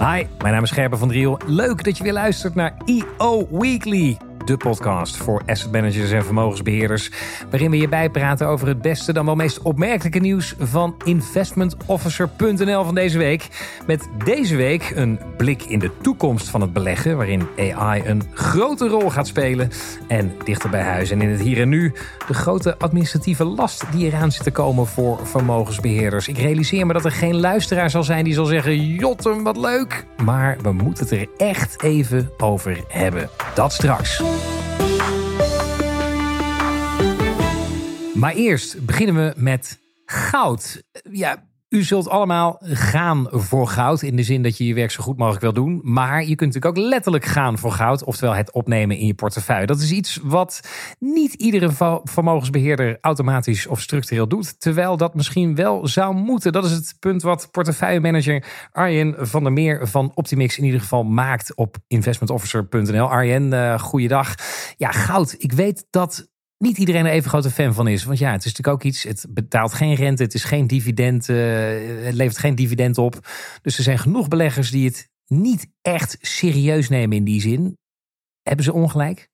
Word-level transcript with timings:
Hi, 0.00 0.26
mijn 0.38 0.52
naam 0.52 0.62
is 0.62 0.70
Gerben 0.70 0.98
van 0.98 1.08
Driel. 1.08 1.40
Leuk 1.46 1.84
dat 1.84 1.96
je 1.96 2.02
weer 2.02 2.12
luistert 2.12 2.54
naar 2.54 2.74
EO 2.84 3.46
Weekly 3.50 4.16
de 4.44 4.56
podcast 4.56 5.16
voor 5.16 5.42
asset 5.46 5.72
managers 5.72 6.10
en 6.10 6.24
vermogensbeheerders. 6.24 7.10
Waarin 7.50 7.70
we 7.70 7.76
je 7.76 7.88
bijpraten 7.88 8.46
over 8.46 8.68
het 8.68 8.82
beste, 8.82 9.12
dan 9.12 9.24
wel 9.24 9.34
meest 9.34 9.62
opmerkelijke 9.62 10.18
nieuws 10.18 10.54
van 10.58 10.94
investmentofficer.nl 11.04 12.84
van 12.84 12.94
deze 12.94 13.18
week. 13.18 13.48
Met 13.86 14.08
deze 14.24 14.56
week 14.56 14.92
een 14.94 15.20
blik 15.36 15.62
in 15.62 15.78
de 15.78 15.90
toekomst 16.00 16.48
van 16.48 16.60
het 16.60 16.72
beleggen, 16.72 17.16
waarin 17.16 17.48
AI 17.56 18.02
een 18.04 18.22
grote 18.34 18.88
rol 18.88 19.10
gaat 19.10 19.26
spelen. 19.26 19.70
En 20.08 20.32
dichter 20.44 20.70
bij 20.70 20.82
huis 20.82 21.10
en 21.10 21.22
in 21.22 21.28
het 21.28 21.40
hier 21.40 21.60
en 21.60 21.68
nu 21.68 21.92
de 22.26 22.34
grote 22.34 22.78
administratieve 22.78 23.44
last 23.44 23.84
die 23.92 24.06
eraan 24.06 24.32
zit 24.32 24.42
te 24.42 24.50
komen 24.50 24.86
voor 24.86 25.26
vermogensbeheerders. 25.26 26.28
Ik 26.28 26.38
realiseer 26.38 26.86
me 26.86 26.92
dat 26.92 27.04
er 27.04 27.12
geen 27.12 27.40
luisteraar 27.40 27.90
zal 27.90 28.02
zijn 28.02 28.24
die 28.24 28.34
zal 28.34 28.44
zeggen: 28.44 28.86
Jotten, 28.86 29.42
wat 29.42 29.56
leuk. 29.56 30.04
Maar 30.24 30.56
we 30.62 30.72
moeten 30.72 31.04
het 31.04 31.12
er 31.12 31.28
echt 31.36 31.82
even 31.82 32.30
over 32.38 32.84
hebben. 32.88 33.28
Dat 33.54 33.72
straks. 33.72 34.22
Maar 38.20 38.34
eerst 38.34 38.86
beginnen 38.86 39.14
we 39.14 39.32
met 39.36 39.78
goud. 40.04 40.82
Ja, 41.10 41.48
u 41.68 41.82
zult 41.82 42.08
allemaal 42.08 42.56
gaan 42.62 43.26
voor 43.30 43.68
goud. 43.68 44.02
In 44.02 44.16
de 44.16 44.22
zin 44.22 44.42
dat 44.42 44.56
je 44.56 44.66
je 44.66 44.74
werk 44.74 44.90
zo 44.90 45.02
goed 45.02 45.16
mogelijk 45.16 45.42
wil 45.42 45.52
doen. 45.52 45.80
Maar 45.82 46.20
je 46.20 46.34
kunt 46.34 46.54
natuurlijk 46.54 46.78
ook 46.78 46.88
letterlijk 46.90 47.24
gaan 47.24 47.58
voor 47.58 47.72
goud. 47.72 48.04
Oftewel 48.04 48.34
het 48.34 48.52
opnemen 48.52 48.96
in 48.96 49.06
je 49.06 49.14
portefeuille. 49.14 49.66
Dat 49.66 49.80
is 49.80 49.92
iets 49.92 50.18
wat 50.22 50.60
niet 50.98 51.34
iedere 51.34 51.70
vermogensbeheerder 52.04 52.98
automatisch 53.00 53.66
of 53.66 53.80
structureel 53.80 54.28
doet. 54.28 54.60
Terwijl 54.60 54.96
dat 54.96 55.14
misschien 55.14 55.54
wel 55.54 55.86
zou 55.86 56.14
moeten. 56.14 56.52
Dat 56.52 56.64
is 56.64 56.72
het 56.72 56.96
punt 56.98 57.22
wat 57.22 57.48
portefeuillemanager 57.50 58.44
Arjen 58.72 59.14
van 59.18 59.42
der 59.42 59.52
Meer 59.52 59.88
van 59.88 60.12
Optimix 60.14 60.58
in 60.58 60.64
ieder 60.64 60.80
geval 60.80 61.02
maakt 61.04 61.54
op 61.54 61.76
investmentofficer.nl. 61.86 63.10
Arjen, 63.10 63.52
uh, 63.52 63.78
goeiedag. 63.78 64.34
Ja, 64.76 64.90
goud. 64.90 65.34
Ik 65.38 65.52
weet 65.52 65.86
dat 65.90 66.28
niet 66.60 66.78
iedereen 66.78 67.06
er 67.06 67.12
even 67.12 67.30
grote 67.30 67.50
fan 67.50 67.74
van 67.74 67.88
is. 67.88 68.04
Want 68.04 68.18
ja, 68.18 68.32
het 68.32 68.44
is 68.44 68.52
natuurlijk 68.52 68.76
ook 68.76 68.82
iets. 68.82 69.02
Het 69.02 69.26
betaalt 69.28 69.72
geen 69.72 69.94
rente, 69.94 70.22
het 70.22 70.34
is 70.34 70.44
geen 70.44 70.66
dividend, 70.66 71.28
uh, 71.28 71.36
het 72.04 72.14
levert 72.14 72.38
geen 72.38 72.54
dividend 72.54 72.98
op. 72.98 73.28
Dus 73.62 73.76
er 73.76 73.82
zijn 73.82 73.98
genoeg 73.98 74.28
beleggers 74.28 74.70
die 74.70 74.86
het 74.86 75.08
niet 75.26 75.66
echt 75.82 76.16
serieus 76.20 76.88
nemen 76.88 77.16
in 77.16 77.24
die 77.24 77.40
zin. 77.40 77.78
Hebben 78.42 78.64
ze 78.64 78.72
ongelijk? 78.72 79.28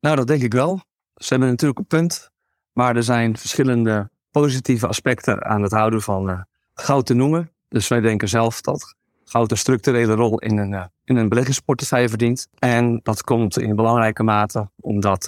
Nou, 0.00 0.16
dat 0.16 0.26
denk 0.26 0.42
ik 0.42 0.52
wel. 0.52 0.80
Ze 1.14 1.28
hebben 1.28 1.48
natuurlijk 1.48 1.78
een 1.78 1.86
punt. 1.86 2.30
Maar 2.72 2.96
er 2.96 3.02
zijn 3.02 3.36
verschillende 3.36 4.10
positieve 4.30 4.86
aspecten 4.86 5.44
aan 5.44 5.62
het 5.62 5.72
houden 5.72 6.02
van 6.02 6.30
uh, 6.30 6.40
goud 6.74 7.06
te 7.06 7.14
noemen. 7.14 7.50
Dus 7.68 7.88
wij 7.88 8.00
denken 8.00 8.28
zelf 8.28 8.60
dat 8.60 8.94
goud 9.24 9.50
een 9.50 9.56
structurele 9.56 10.14
rol 10.14 10.38
in 10.38 10.58
een, 10.58 10.72
uh, 10.72 10.84
in 11.04 11.16
een 11.16 11.28
beleggingsportefeuille 11.28 12.08
verdient. 12.08 12.48
En 12.58 13.00
dat 13.02 13.22
komt 13.22 13.58
in 13.58 13.76
belangrijke 13.76 14.22
mate 14.22 14.70
omdat 14.80 15.24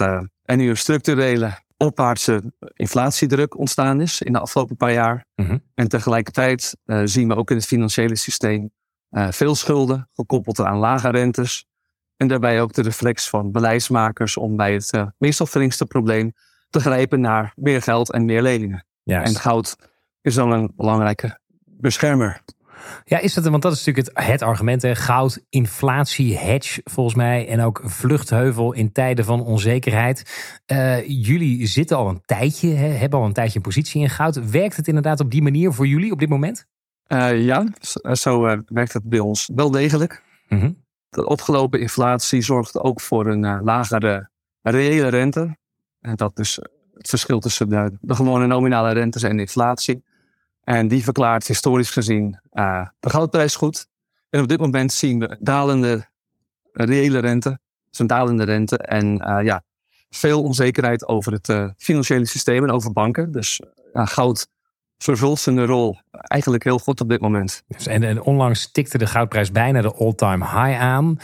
en 0.47 0.57
nu 0.57 0.69
een 0.69 0.77
structurele 0.77 1.57
opwaartse 1.77 2.53
inflatiedruk 2.73 3.57
ontstaan 3.57 4.01
is 4.01 4.21
in 4.21 4.33
de 4.33 4.39
afgelopen 4.39 4.75
paar 4.75 4.91
jaar. 4.93 5.25
Mhm. 5.35 5.57
En 5.75 5.87
tegelijkertijd 5.87 6.77
uh, 6.85 7.01
zien 7.03 7.27
we 7.27 7.35
ook 7.35 7.49
in 7.49 7.55
het 7.55 7.65
financiële 7.65 8.15
systeem 8.15 8.71
uh, 9.11 9.31
veel 9.31 9.55
schulden, 9.55 10.09
gekoppeld 10.13 10.59
aan 10.59 10.77
lage 10.77 11.09
rentes. 11.09 11.65
En 12.17 12.27
daarbij 12.27 12.61
ook 12.61 12.73
de 12.73 12.81
reflex 12.81 13.29
van 13.29 13.51
beleidsmakers 13.51 14.37
om 14.37 14.55
bij 14.55 14.73
het 14.73 14.93
uh, 14.93 15.07
meest 15.17 15.41
opvallendste 15.41 15.85
probleem 15.85 16.33
te 16.69 16.79
grijpen 16.79 17.21
naar 17.21 17.51
meer 17.55 17.81
geld 17.81 18.11
en 18.11 18.25
meer 18.25 18.41
leningen. 18.41 18.85
En 19.03 19.35
goud 19.35 19.75
is 20.21 20.35
dan 20.35 20.51
een 20.51 20.71
belangrijke 20.75 21.39
beschermer. 21.65 22.41
Ja, 23.03 23.19
is 23.19 23.33
dat, 23.33 23.47
want 23.47 23.61
dat 23.61 23.71
is 23.71 23.85
natuurlijk 23.85 24.17
het, 24.17 24.27
het 24.27 24.41
argument. 24.41 24.81
Hè? 24.81 24.95
Goud, 24.95 25.45
inflatie, 25.49 26.37
hedge 26.37 26.81
volgens 26.83 27.15
mij. 27.15 27.47
En 27.47 27.61
ook 27.61 27.81
vluchtheuvel 27.83 28.73
in 28.73 28.91
tijden 28.91 29.25
van 29.25 29.41
onzekerheid. 29.41 30.23
Uh, 30.71 31.07
jullie 31.07 31.67
zitten 31.67 31.97
al 31.97 32.09
een 32.09 32.21
tijdje, 32.25 32.73
hè, 32.73 32.87
hebben 32.87 33.19
al 33.19 33.25
een 33.25 33.33
tijdje 33.33 33.55
een 33.55 33.61
positie 33.61 34.01
in 34.01 34.09
goud. 34.09 34.49
Werkt 34.49 34.75
het 34.75 34.87
inderdaad 34.87 35.19
op 35.19 35.31
die 35.31 35.41
manier 35.41 35.73
voor 35.73 35.87
jullie 35.87 36.11
op 36.11 36.19
dit 36.19 36.29
moment? 36.29 36.65
Uh, 37.07 37.45
ja, 37.45 37.65
zo 38.13 38.47
uh, 38.47 38.57
werkt 38.65 38.93
het 38.93 39.03
bij 39.03 39.19
ons 39.19 39.49
wel 39.55 39.71
degelijk. 39.71 40.23
Mhm. 40.47 40.71
De 41.09 41.27
opgelopen 41.27 41.79
inflatie 41.79 42.41
zorgt 42.41 42.79
ook 42.79 43.01
voor 43.01 43.27
een 43.27 43.63
lagere 43.63 44.29
reële 44.61 45.07
rente. 45.07 45.57
En 46.01 46.15
dat 46.15 46.39
is 46.39 46.59
het 46.93 47.09
verschil 47.09 47.39
tussen 47.39 47.69
de, 47.69 47.97
de 48.01 48.15
gewone 48.15 48.47
nominale 48.47 48.91
rentes 48.91 49.23
en 49.23 49.39
inflatie. 49.39 50.03
En 50.67 50.87
die 50.87 51.03
verklaart 51.03 51.47
historisch 51.47 51.89
gezien 51.89 52.39
uh, 52.53 52.87
de 52.99 53.09
goudprijs 53.09 53.55
goed. 53.55 53.87
En 54.29 54.41
op 54.41 54.47
dit 54.47 54.59
moment 54.59 54.91
zien 54.91 55.19
we 55.19 55.37
dalende 55.39 56.07
reële 56.71 57.19
rente. 57.19 57.59
Dus 57.89 58.07
dalende 58.07 58.43
rente. 58.43 58.77
En 58.77 59.05
uh, 59.27 59.43
ja, 59.43 59.63
veel 60.09 60.43
onzekerheid 60.43 61.07
over 61.07 61.31
het 61.31 61.49
uh, 61.49 61.69
financiële 61.77 62.25
systeem 62.25 62.63
en 62.63 62.71
over 62.71 62.93
banken. 62.93 63.31
Dus 63.31 63.61
goud 63.93 64.47
vervult 64.97 65.39
zijn 65.39 65.65
rol 65.65 65.99
eigenlijk 66.11 66.63
heel 66.63 66.79
goed 66.79 67.01
op 67.01 67.09
dit 67.09 67.21
moment. 67.21 67.63
Dus 67.67 67.87
en, 67.87 68.03
en, 68.03 68.21
onlangs 68.21 68.71
tikte 68.71 68.97
de 68.97 69.07
goudprijs 69.07 69.51
bijna 69.51 69.81
de 69.81 69.93
all-time 69.93 70.45
high 70.45 70.81
aan. 70.81 71.17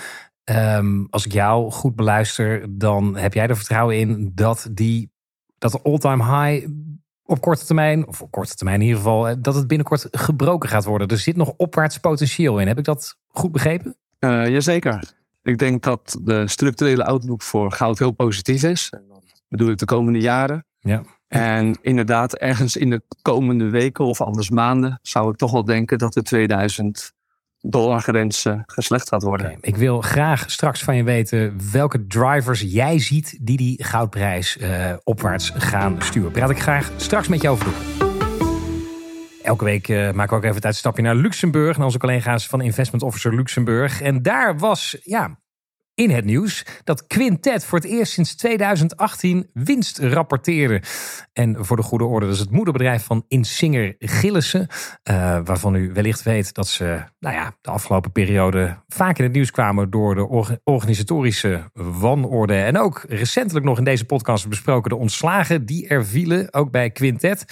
Um, 0.43 1.07
als 1.09 1.25
ik 1.25 1.31
jou 1.31 1.71
goed 1.71 1.95
beluister, 1.95 2.65
dan 2.69 3.17
heb 3.17 3.33
jij 3.33 3.47
er 3.47 3.55
vertrouwen 3.55 3.97
in 3.97 4.31
dat 4.35 4.67
die 4.71 5.11
dat 5.57 5.71
de 5.71 5.81
all-time 5.81 6.23
high 6.23 6.67
op 7.33 7.41
korte 7.41 7.65
termijn, 7.65 8.07
of 8.07 8.21
op 8.21 8.31
korte 8.31 8.55
termijn 8.55 8.79
in 8.79 8.85
ieder 8.85 9.01
geval, 9.01 9.27
eh, 9.27 9.35
dat 9.39 9.55
het 9.55 9.67
binnenkort 9.67 10.07
gebroken 10.11 10.69
gaat 10.69 10.85
worden. 10.85 11.07
Er 11.07 11.17
zit 11.17 11.35
nog 11.35 11.53
opwaarts 11.57 11.97
potentieel 11.97 12.59
in. 12.59 12.67
Heb 12.67 12.77
ik 12.77 12.83
dat 12.83 13.17
goed 13.27 13.51
begrepen? 13.51 13.95
Uh, 14.19 14.49
jazeker. 14.49 15.13
Ik 15.43 15.57
denk 15.57 15.83
dat 15.83 16.19
de 16.21 16.47
structurele 16.47 17.05
outlook 17.05 17.41
voor 17.41 17.71
goud 17.71 17.99
heel 17.99 18.11
positief 18.11 18.63
is. 18.63 18.89
Dat 18.89 19.01
bedoel 19.47 19.69
ik 19.69 19.77
de 19.77 19.85
komende 19.85 20.19
jaren. 20.19 20.65
Ja. 20.79 21.03
En 21.27 21.77
inderdaad, 21.81 22.33
ergens 22.33 22.75
in 22.75 22.89
de 22.89 23.01
komende 23.21 23.69
weken 23.69 24.05
of 24.05 24.21
anders 24.21 24.49
maanden 24.49 24.99
zou 25.01 25.31
ik 25.31 25.37
toch 25.37 25.51
wel 25.51 25.65
denken 25.65 25.97
dat 25.97 26.13
de 26.13 26.21
2000 26.21 27.12
dollargrens 27.65 28.45
geslecht 28.65 29.07
gaat 29.07 29.23
worden. 29.23 29.57
Ik 29.61 29.75
wil 29.75 30.01
graag 30.01 30.51
straks 30.51 30.83
van 30.83 30.95
je 30.95 31.03
weten 31.03 31.57
welke 31.71 32.07
drivers 32.07 32.61
jij 32.61 32.99
ziet 32.99 33.37
die 33.41 33.57
die 33.57 33.83
goudprijs 33.83 34.57
uh, 34.57 34.93
opwaarts 35.03 35.51
gaan 35.55 36.01
sturen. 36.01 36.31
Praat 36.31 36.49
ik 36.49 36.59
graag 36.59 36.91
straks 36.95 37.27
met 37.27 37.41
jou 37.41 37.55
over. 37.55 37.73
Elke 39.43 39.63
week 39.63 39.87
uh, 39.87 40.11
maken 40.11 40.29
we 40.29 40.35
ook 40.35 40.51
even 40.51 40.67
een 40.67 40.73
stapje 40.73 41.01
naar 41.01 41.15
Luxemburg. 41.15 41.77
Naar 41.77 41.85
onze 41.85 41.97
collega's 41.97 42.47
van 42.47 42.61
Investment 42.61 43.03
Officer 43.03 43.35
Luxemburg. 43.35 44.01
En 44.01 44.21
daar 44.21 44.57
was 44.57 44.97
ja, 45.03 45.39
in 45.95 46.09
het 46.09 46.25
nieuws 46.25 46.65
dat 46.83 47.07
Quintet 47.07 47.65
voor 47.65 47.79
het 47.79 47.87
eerst 47.87 48.11
sinds 48.13 48.35
2018 48.35 49.49
winst 49.53 49.97
rapporteerde. 49.97 50.81
En 51.33 51.65
voor 51.65 51.77
de 51.77 51.83
goede 51.83 52.03
orde, 52.03 52.25
dat 52.25 52.35
is 52.35 52.41
het 52.41 52.51
moederbedrijf 52.51 53.03
van 53.03 53.25
Insinger 53.27 53.95
Gillissen. 53.99 54.67
Uh, 55.09 55.39
waarvan 55.43 55.75
u 55.75 55.91
wellicht 55.93 56.23
weet 56.23 56.53
dat 56.53 56.67
ze 56.67 57.03
nou 57.19 57.35
ja, 57.35 57.57
de 57.61 57.69
afgelopen 57.69 58.11
periode 58.11 58.77
vaak 58.87 59.17
in 59.17 59.23
het 59.23 59.33
nieuws 59.33 59.51
kwamen 59.51 59.89
door 59.89 60.15
de 60.15 60.59
organisatorische 60.63 61.69
wanorde. 61.73 62.55
En 62.55 62.77
ook 62.77 63.05
recentelijk 63.07 63.65
nog 63.65 63.77
in 63.77 63.83
deze 63.83 64.05
podcast 64.05 64.49
besproken 64.49 64.89
de 64.89 64.95
ontslagen 64.95 65.65
die 65.65 65.87
er 65.87 66.05
vielen, 66.05 66.53
ook 66.53 66.71
bij 66.71 66.89
Quintet. 66.89 67.45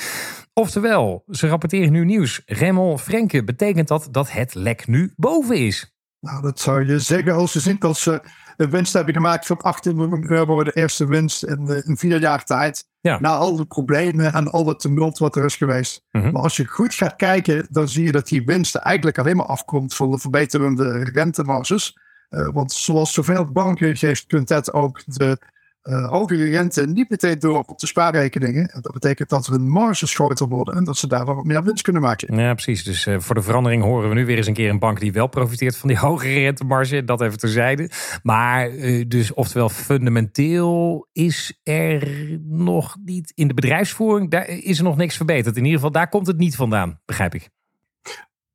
Oftewel, 0.54 1.24
ze 1.30 1.48
rapporteren 1.48 1.92
nu 1.92 2.06
nieuws. 2.06 2.42
Raymond 2.46 3.02
Frenke, 3.02 3.44
betekent 3.44 3.88
dat 3.88 4.08
dat 4.12 4.32
het 4.32 4.54
lek 4.54 4.88
nu 4.88 5.14
boven 5.16 5.58
is? 5.58 5.94
Nou, 6.22 6.42
dat 6.42 6.60
zou 6.60 6.86
je 6.86 7.00
zeggen 7.00 7.34
als 7.34 7.54
je 7.54 7.60
ziet 7.60 7.82
dat 7.82 7.98
ze 7.98 8.22
een 8.58 8.70
winst 8.70 8.94
hebben 8.94 9.14
gemaakt 9.14 9.46
van 9.46 9.58
18 9.62 9.96
miljoen 9.96 10.32
euro. 10.32 10.64
De 10.64 10.74
eerste 10.74 11.08
winst 11.08 11.44
in, 11.44 11.68
eh, 11.68 11.88
in 11.88 11.98
vier 11.98 12.20
jaar 12.20 12.44
tijd. 12.44 12.90
Na 13.02 13.36
al 13.36 13.56
de 13.56 13.66
problemen 13.66 14.34
en 14.34 14.52
al 14.52 14.68
het 14.68 14.80
tumult 14.80 15.18
wat 15.18 15.36
er 15.36 15.46
is 15.46 15.56
geweest. 15.56 16.04
Mhm. 16.12 16.32
Maar 16.32 16.42
als 16.42 16.56
je 16.58 16.66
goed 16.66 16.94
gaat 16.94 17.16
kijken, 17.16 17.68
dan 17.70 17.88
zie 17.88 18.06
je 18.06 18.12
dat 18.12 18.28
die 18.28 18.46
winst 18.46 18.76
eigenlijk 18.76 19.18
alleen 19.18 19.36
maar 19.36 19.46
afkomt 19.46 19.96
van 19.96 20.12
de 20.12 20.18
verbeterende 20.18 21.04
rentemarges. 21.04 21.98
Uh, 22.30 22.50
want 22.54 22.72
zoals 22.72 23.14
zoveel 23.14 23.52
banken 23.52 23.98
geeft 23.98 24.26
Quintet 24.26 24.74
ook 24.74 25.02
de 25.06 25.38
uh, 25.84 26.10
hogere 26.10 26.50
rente 26.50 26.88
niet 26.88 27.10
meteen 27.10 27.40
door 27.40 27.64
op 27.68 27.80
de 27.80 27.88
spaarrekeningen. 27.88 28.70
Dat 28.82 28.94
betekent 28.94 29.30
dat 29.30 29.48
er 29.48 29.54
een 29.54 29.70
marges 29.70 30.14
groter 30.14 30.48
worden 30.48 30.76
en 30.76 30.84
dat 30.84 30.98
ze 30.98 31.08
daar 31.08 31.26
wat 31.26 31.44
meer 31.44 31.64
winst 31.64 31.84
kunnen 31.84 32.02
maken. 32.02 32.38
Ja, 32.38 32.54
precies. 32.54 32.84
Dus 32.84 33.06
uh, 33.06 33.20
voor 33.20 33.36
de 33.36 33.42
verandering 33.42 33.84
horen 33.84 34.10
we 34.10 34.16
nu 34.16 34.26
weer 34.26 34.38
eens 34.38 34.48
een 34.48 34.54
keer 34.54 34.70
een 34.70 34.80
bank 34.80 35.00
die 35.00 35.12
wel 35.12 35.28
profiteert 35.28 35.78
van 35.78 35.90
die 35.90 35.98
hogere 36.08 36.40
rentemarge. 36.40 37.04
Dat 37.04 37.22
even 37.22 37.38
terzijde. 37.38 37.90
Maar 38.24 38.70
uh, 38.70 39.06
dus 39.08 39.34
oftewel 39.34 39.70
fundamenteel 39.70 41.08
is 41.12 41.60
er 41.64 42.08
nog 42.48 42.98
niet 43.04 43.32
in 43.36 43.48
de 43.48 43.54
bedrijfsvoering, 43.54 44.32
daar 44.32 44.48
is 44.48 44.78
er 44.78 44.84
nog 44.84 44.98
niks 44.98 45.16
verbeterd. 45.16 45.56
In 45.56 45.64
ieder 45.64 45.78
geval, 45.78 45.92
daar 45.92 46.10
komt 46.10 46.28
het 46.28 46.38
niet 46.38 46.56
vandaan, 46.56 47.00
begrijp 47.06 47.36
ik. 47.36 47.50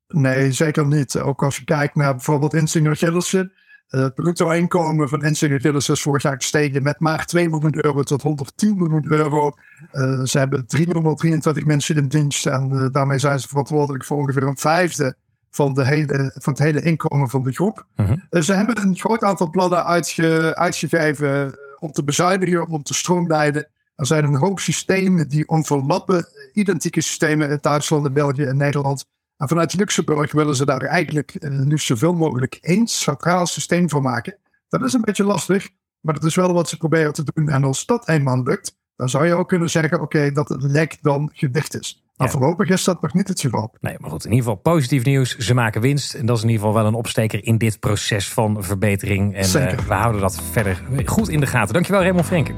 Nee, 0.07 0.51
zeker 0.51 0.87
niet. 0.87 1.19
Ook 1.19 1.43
als 1.43 1.57
je 1.57 1.63
kijkt 1.63 1.95
naar 1.95 2.11
bijvoorbeeld 2.15 2.53
Insinger 2.53 2.95
Gillissen 2.95 3.53
het 3.87 4.01
eh, 4.01 4.23
bruto-inkomen 4.23 5.09
van 5.09 5.35
Philips 5.35 5.89
is 5.89 6.01
vorig 6.01 6.23
jaar 6.23 6.35
gestegen 6.35 6.83
met 6.83 6.99
maar 6.99 7.25
2 7.25 7.49
miljoen 7.49 7.85
euro 7.85 8.03
tot 8.03 8.21
110 8.21 8.77
miljoen 8.77 9.11
euro. 9.11 9.51
Uh, 9.93 10.23
ze 10.23 10.37
hebben 10.37 10.67
323 10.67 11.65
mensen 11.65 11.95
in 11.95 12.07
dienst 12.07 12.45
en 12.45 12.69
uh, 12.73 12.87
daarmee 12.91 13.19
zijn 13.19 13.39
ze 13.39 13.47
verantwoordelijk 13.47 14.05
voor 14.05 14.17
ongeveer 14.17 14.43
een 14.43 14.57
vijfde 14.57 15.15
van, 15.49 15.73
de 15.73 15.85
hele, 15.85 16.31
van 16.35 16.53
het 16.53 16.61
hele 16.61 16.81
inkomen 16.81 17.29
van 17.29 17.43
de 17.43 17.51
groep. 17.51 17.85
Uh 17.95 18.41
Ze 18.41 18.53
hebben 18.53 18.81
een 18.81 18.95
groot 18.95 19.23
aantal 19.23 19.49
plannen 19.49 19.85
uitge, 19.85 20.55
uitgegeven 20.55 21.57
om 21.79 21.91
te 21.91 22.03
bezuinigen, 22.03 22.67
om 22.67 22.83
te 22.83 22.93
stroomlijnen. 22.93 23.67
Er 23.95 24.05
zijn 24.05 24.23
een 24.23 24.35
hoop 24.35 24.59
systemen 24.59 25.29
die 25.29 25.47
onverlappen, 25.47 26.27
identieke 26.53 27.01
systemen 27.01 27.49
in 27.49 27.57
Duitsland, 27.61 28.05
in 28.05 28.13
België 28.13 28.43
en 28.43 28.57
Nederland. 28.57 29.05
En 29.37 29.47
vanuit 29.47 29.73
Luxemburg 29.73 30.31
willen 30.31 30.55
ze 30.55 30.65
daar 30.65 30.81
eigenlijk 30.81 31.49
nu 31.49 31.77
zoveel 31.77 32.13
mogelijk 32.13 32.57
één 32.61 32.87
centraal 32.87 33.45
systeem 33.45 33.89
voor 33.89 34.01
maken. 34.01 34.37
Dat 34.69 34.81
is 34.81 34.93
een 34.93 35.01
beetje 35.01 35.23
lastig, 35.23 35.69
maar 35.99 36.13
dat 36.13 36.23
is 36.23 36.35
wel 36.35 36.53
wat 36.53 36.69
ze 36.69 36.77
proberen 36.77 37.13
te 37.13 37.23
doen. 37.33 37.49
En 37.49 37.63
als 37.63 37.85
dat 37.85 38.07
eenmaal 38.07 38.43
lukt, 38.43 38.77
dan 38.95 39.09
zou 39.09 39.25
je 39.25 39.33
ook 39.33 39.47
kunnen 39.47 39.69
zeggen 39.69 40.01
oké, 40.01 40.31
dat 40.31 40.49
het 40.49 40.63
lek 40.63 40.97
dan 41.01 41.29
gedicht 41.33 41.79
is. 41.79 42.05
Maar 42.15 42.29
voorlopig 42.29 42.69
is 42.69 42.83
dat 42.83 43.01
nog 43.01 43.13
niet 43.13 43.27
het 43.27 43.41
geval. 43.41 43.73
Nee, 43.79 43.95
maar 43.99 44.09
goed, 44.09 44.25
in 44.25 44.31
ieder 44.31 44.45
geval 44.45 44.61
positief 44.61 45.03
nieuws. 45.03 45.37
Ze 45.37 45.53
maken 45.53 45.81
winst. 45.81 46.13
En 46.13 46.25
dat 46.25 46.37
is 46.37 46.43
in 46.43 46.49
ieder 46.49 46.65
geval 46.65 46.81
wel 46.81 46.91
een 46.91 46.97
opsteker 46.97 47.45
in 47.45 47.57
dit 47.57 47.79
proces 47.79 48.29
van 48.29 48.63
verbetering. 48.63 49.35
En 49.35 49.61
uh, 49.61 49.79
we 49.79 49.93
houden 49.93 50.21
dat 50.21 50.41
verder 50.51 50.83
goed 51.05 51.29
in 51.29 51.39
de 51.39 51.45
gaten. 51.45 51.73
Dankjewel, 51.73 52.01
Raymond 52.01 52.25
Frenken. 52.25 52.55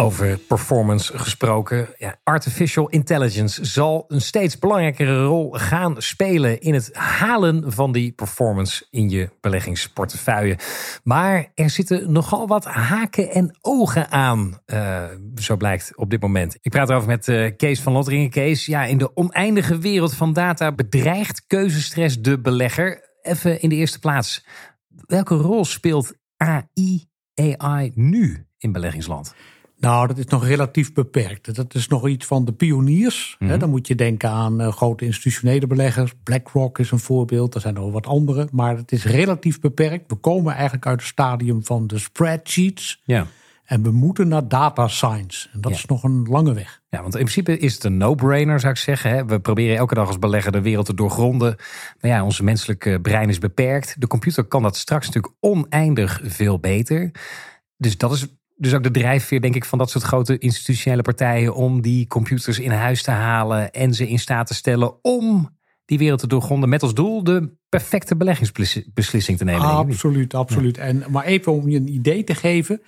Over 0.00 0.38
performance 0.38 1.18
gesproken. 1.18 1.88
Ja, 1.96 2.16
artificial 2.24 2.88
intelligence 2.88 3.64
zal 3.64 4.04
een 4.08 4.20
steeds 4.20 4.58
belangrijkere 4.58 5.24
rol 5.24 5.50
gaan 5.50 6.02
spelen 6.02 6.60
in 6.60 6.74
het 6.74 6.94
halen 6.94 7.72
van 7.72 7.92
die 7.92 8.12
performance 8.12 8.86
in 8.90 9.08
je 9.08 9.30
beleggingsportefeuille. 9.40 10.58
Maar 11.04 11.52
er 11.54 11.70
zitten 11.70 12.12
nogal 12.12 12.46
wat 12.46 12.64
haken 12.64 13.30
en 13.30 13.56
ogen 13.60 14.10
aan, 14.10 14.60
uh, 14.66 15.04
zo 15.34 15.56
blijkt 15.56 15.96
op 15.96 16.10
dit 16.10 16.20
moment. 16.20 16.58
Ik 16.60 16.70
praat 16.70 16.90
erover 16.90 17.08
met 17.08 17.28
uh, 17.28 17.50
Kees 17.56 17.80
van 17.80 17.92
Lotteringen. 17.92 18.30
Kees, 18.30 18.66
ja, 18.66 18.84
in 18.84 18.98
de 18.98 19.16
oneindige 19.16 19.78
wereld 19.78 20.14
van 20.14 20.32
data 20.32 20.72
bedreigt 20.72 21.46
keuzestress 21.46 22.20
de 22.20 22.40
belegger. 22.40 23.16
Even 23.22 23.60
in 23.60 23.68
de 23.68 23.74
eerste 23.74 23.98
plaats, 23.98 24.46
welke 24.88 25.34
rol 25.34 25.64
speelt 25.64 26.14
AI, 26.36 27.08
AI 27.56 27.92
nu 27.94 28.46
in 28.58 28.72
beleggingsland? 28.72 29.34
Nou, 29.80 30.06
dat 30.06 30.18
is 30.18 30.24
nog 30.24 30.46
relatief 30.46 30.92
beperkt. 30.92 31.54
Dat 31.54 31.74
is 31.74 31.88
nog 31.88 32.08
iets 32.08 32.26
van 32.26 32.44
de 32.44 32.52
pioniers. 32.52 33.36
Mhm. 33.38 33.58
Dan 33.58 33.70
moet 33.70 33.86
je 33.86 33.94
denken 33.94 34.30
aan 34.30 34.60
uh, 34.60 34.72
grote 34.72 35.04
institutionele 35.04 35.66
beleggers. 35.66 36.12
BlackRock 36.22 36.78
is 36.78 36.90
een 36.90 36.98
voorbeeld. 36.98 37.54
Er 37.54 37.60
zijn 37.60 37.76
er 37.76 37.90
wat 37.90 38.06
andere. 38.06 38.48
Maar 38.52 38.76
het 38.76 38.92
is 38.92 39.04
relatief 39.04 39.60
beperkt. 39.60 40.04
We 40.10 40.14
komen 40.14 40.54
eigenlijk 40.54 40.86
uit 40.86 41.00
het 41.00 41.08
stadium 41.08 41.64
van 41.64 41.86
de 41.86 41.98
spreadsheets. 41.98 43.02
Ja. 43.04 43.26
En 43.64 43.82
we 43.82 43.90
moeten 43.90 44.28
naar 44.28 44.48
data 44.48 44.88
science. 44.88 45.48
En 45.52 45.60
dat 45.60 45.72
is 45.72 45.84
nog 45.84 46.02
een 46.02 46.26
lange 46.30 46.54
weg. 46.54 46.80
Ja, 46.88 47.00
want 47.00 47.14
in 47.14 47.20
principe 47.20 47.58
is 47.58 47.74
het 47.74 47.84
een 47.84 47.96
no-brainer, 47.96 48.60
zou 48.60 48.72
ik 48.72 48.78
zeggen. 48.78 49.26
We 49.26 49.40
proberen 49.40 49.76
elke 49.76 49.94
dag 49.94 50.06
als 50.06 50.18
belegger 50.18 50.52
de 50.52 50.62
wereld 50.62 50.86
te 50.86 50.94
doorgronden. 50.94 51.56
Maar 52.00 52.10
ja, 52.10 52.24
onze 52.24 52.44
menselijke 52.44 53.00
brein 53.00 53.28
is 53.28 53.38
beperkt. 53.38 54.00
De 54.00 54.06
computer 54.06 54.44
kan 54.44 54.62
dat 54.62 54.76
straks 54.76 55.06
natuurlijk 55.06 55.34
oneindig 55.40 56.20
veel 56.24 56.58
beter. 56.58 57.10
Dus 57.76 57.96
dat 57.96 58.12
is 58.12 58.26
dus 58.58 58.74
ook 58.74 58.82
de 58.82 58.90
drijfveer, 58.90 59.40
denk 59.40 59.54
ik, 59.54 59.64
van 59.64 59.78
dat 59.78 59.90
soort 59.90 60.04
grote 60.04 60.38
institutionele 60.38 61.02
partijen 61.02 61.54
om 61.54 61.80
die 61.80 62.06
computers 62.06 62.58
in 62.58 62.70
huis 62.70 63.02
te 63.02 63.10
halen 63.10 63.72
en 63.72 63.94
ze 63.94 64.08
in 64.08 64.18
staat 64.18 64.46
te 64.46 64.54
stellen 64.54 65.04
om 65.04 65.56
die 65.84 65.98
wereld 65.98 66.20
te 66.20 66.26
doorgronden 66.26 66.68
met 66.68 66.82
als 66.82 66.94
doel 66.94 67.24
de 67.24 67.56
perfecte 67.68 68.16
beleggingsbeslissing 68.16 69.38
te 69.38 69.44
nemen. 69.44 69.62
Absoluut, 69.62 70.34
absoluut. 70.34 70.78
En, 70.78 71.04
maar 71.08 71.24
even 71.24 71.52
om 71.52 71.68
je 71.68 71.76
een 71.76 71.92
idee 71.92 72.24
te 72.24 72.34
geven. 72.34 72.82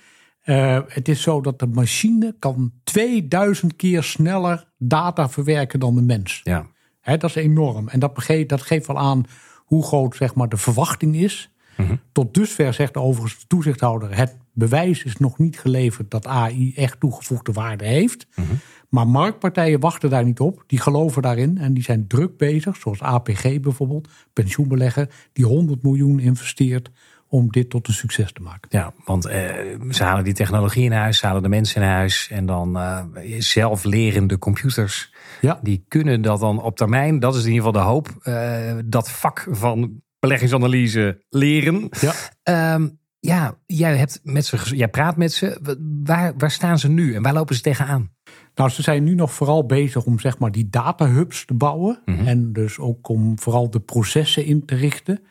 Uh, 0.45 0.79
het 0.87 1.07
is 1.07 1.21
zo 1.21 1.41
dat 1.41 1.59
de 1.59 1.67
machine 1.67 2.35
kan 2.39 2.71
2000 2.83 3.75
keer 3.75 4.03
sneller 4.03 4.71
data 4.77 5.29
verwerken 5.29 5.79
dan 5.79 5.95
de 5.95 6.01
mens. 6.01 6.41
Ja. 6.43 6.67
He, 6.99 7.17
dat 7.17 7.29
is 7.29 7.35
enorm. 7.35 7.87
En 7.89 7.99
dat, 7.99 8.25
dat 8.47 8.61
geeft 8.61 8.87
wel 8.87 8.99
aan 8.99 9.25
hoe 9.57 9.83
groot 9.83 10.15
zeg 10.15 10.35
maar, 10.35 10.49
de 10.49 10.57
verwachting 10.57 11.15
is. 11.15 11.51
Mhm. 11.81 11.95
Tot 12.11 12.33
dusver 12.33 12.73
zegt 12.73 12.97
overigens 12.97 13.39
de 13.39 13.47
toezichthouder: 13.47 14.17
het 14.17 14.37
bewijs 14.53 15.03
is 15.03 15.17
nog 15.17 15.37
niet 15.37 15.59
geleverd 15.59 16.11
dat 16.11 16.27
AI 16.27 16.73
echt 16.75 16.99
toegevoegde 16.99 17.51
waarde 17.51 17.85
heeft. 17.85 18.27
Mhm. 18.35 18.47
Maar 18.89 19.07
marktpartijen 19.07 19.79
wachten 19.79 20.09
daar 20.09 20.23
niet 20.23 20.39
op. 20.39 20.63
Die 20.67 20.79
geloven 20.79 21.21
daarin 21.21 21.57
en 21.57 21.73
die 21.73 21.83
zijn 21.83 22.07
druk 22.07 22.37
bezig, 22.37 22.75
zoals 22.75 23.01
APG 23.01 23.59
bijvoorbeeld, 23.59 24.09
pensioenbelegger, 24.33 25.09
die 25.33 25.45
100 25.45 25.83
miljoen 25.83 26.19
investeert 26.19 26.91
om 27.31 27.51
dit 27.51 27.69
tot 27.69 27.87
een 27.87 27.93
succes 27.93 28.31
te 28.31 28.41
maken. 28.41 28.67
Ja, 28.69 28.93
want 29.05 29.25
eh, 29.25 29.53
ze 29.89 30.03
halen 30.03 30.23
die 30.23 30.33
technologie 30.33 30.83
in 30.83 30.91
huis, 30.91 31.17
ze 31.17 31.25
halen 31.25 31.43
de 31.43 31.49
mensen 31.49 31.81
in 31.81 31.87
huis 31.87 32.29
en 32.31 32.45
dan 32.45 32.77
uh, 32.77 33.03
zelflerende 33.37 34.37
computers. 34.37 35.13
Ja. 35.41 35.59
Die 35.61 35.85
kunnen 35.87 36.21
dat 36.21 36.39
dan 36.39 36.61
op 36.61 36.77
termijn, 36.77 37.19
dat 37.19 37.35
is 37.35 37.43
in 37.45 37.51
ieder 37.51 37.65
geval 37.65 37.81
de 37.81 37.87
hoop, 37.87 38.07
uh, 38.23 38.73
dat 38.85 39.11
vak 39.11 39.47
van 39.49 40.01
beleggingsanalyse 40.21 41.23
leren. 41.29 41.89
Ja. 41.99 42.73
Um, 42.73 42.99
ja, 43.19 43.57
jij, 43.65 43.97
hebt 43.97 44.19
met 44.23 44.45
ze, 44.45 44.75
jij 44.75 44.87
praat 44.87 45.17
met 45.17 45.33
ze. 45.33 45.77
Waar, 46.03 46.33
waar 46.37 46.51
staan 46.51 46.79
ze 46.79 46.89
nu 46.89 47.15
en 47.15 47.21
waar 47.21 47.33
lopen 47.33 47.55
ze 47.55 47.61
tegenaan? 47.61 48.11
Nou, 48.55 48.69
ze 48.69 48.81
zijn 48.81 49.03
nu 49.03 49.15
nog 49.15 49.33
vooral 49.33 49.65
bezig 49.65 50.05
om 50.05 50.19
zeg 50.19 50.39
maar 50.39 50.51
die 50.51 50.69
datahubs 50.69 51.45
te 51.45 51.53
bouwen. 51.53 52.01
Mhm. 52.05 52.27
En 52.27 52.53
dus 52.53 52.79
ook 52.79 53.07
om 53.07 53.39
vooral 53.39 53.69
de 53.69 53.79
processen 53.79 54.45
in 54.45 54.65
te 54.65 54.75
richten. 54.75 55.23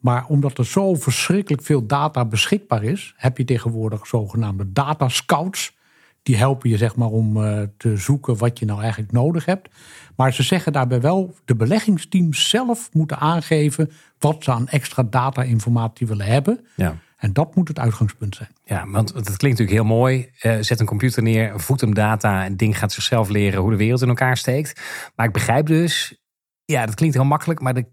Maar 0.00 0.26
omdat 0.26 0.58
er 0.58 0.66
zo 0.66 0.94
verschrikkelijk 0.94 1.62
veel 1.62 1.86
data 1.86 2.24
beschikbaar 2.24 2.82
is, 2.82 3.14
heb 3.16 3.38
je 3.38 3.44
tegenwoordig 3.44 4.06
zogenaamde 4.06 4.72
data 4.72 5.08
scouts. 5.08 5.76
Die 6.28 6.36
helpen 6.36 6.70
je 6.70 6.76
zeg 6.76 6.96
maar 6.96 7.08
om 7.08 7.36
uh, 7.36 7.62
te 7.76 7.96
zoeken 7.96 8.36
wat 8.36 8.58
je 8.58 8.64
nou 8.64 8.80
eigenlijk 8.80 9.12
nodig 9.12 9.44
hebt. 9.44 9.68
Maar 10.16 10.32
ze 10.32 10.42
zeggen 10.42 10.72
daarbij 10.72 11.00
wel, 11.00 11.34
de 11.44 11.56
beleggingsteams 11.56 12.48
zelf 12.48 12.88
moeten 12.92 13.18
aangeven 13.18 13.90
wat 14.18 14.44
ze 14.44 14.52
aan 14.52 14.68
extra 14.68 15.02
data-informatie 15.02 16.06
willen 16.06 16.26
hebben. 16.26 16.66
Ja. 16.76 16.96
En 17.16 17.32
dat 17.32 17.54
moet 17.54 17.68
het 17.68 17.78
uitgangspunt 17.78 18.36
zijn. 18.36 18.48
Ja, 18.64 18.88
want 18.88 19.08
het 19.08 19.24
klinkt 19.24 19.58
natuurlijk 19.58 19.70
heel 19.70 19.96
mooi. 19.96 20.30
Uh, 20.42 20.56
zet 20.60 20.80
een 20.80 20.86
computer 20.86 21.22
neer, 21.22 21.60
voed 21.60 21.80
hem 21.80 21.94
data. 21.94 22.42
En 22.42 22.48
het 22.48 22.58
ding 22.58 22.78
gaat 22.78 22.92
zichzelf 22.92 23.28
leren 23.28 23.60
hoe 23.60 23.70
de 23.70 23.76
wereld 23.76 24.02
in 24.02 24.08
elkaar 24.08 24.36
steekt. 24.36 24.80
Maar 25.16 25.26
ik 25.26 25.32
begrijp 25.32 25.66
dus, 25.66 26.22
ja, 26.64 26.86
dat 26.86 26.94
klinkt 26.94 27.14
heel 27.14 27.24
makkelijk. 27.24 27.60
Maar 27.60 27.74
de 27.74 27.86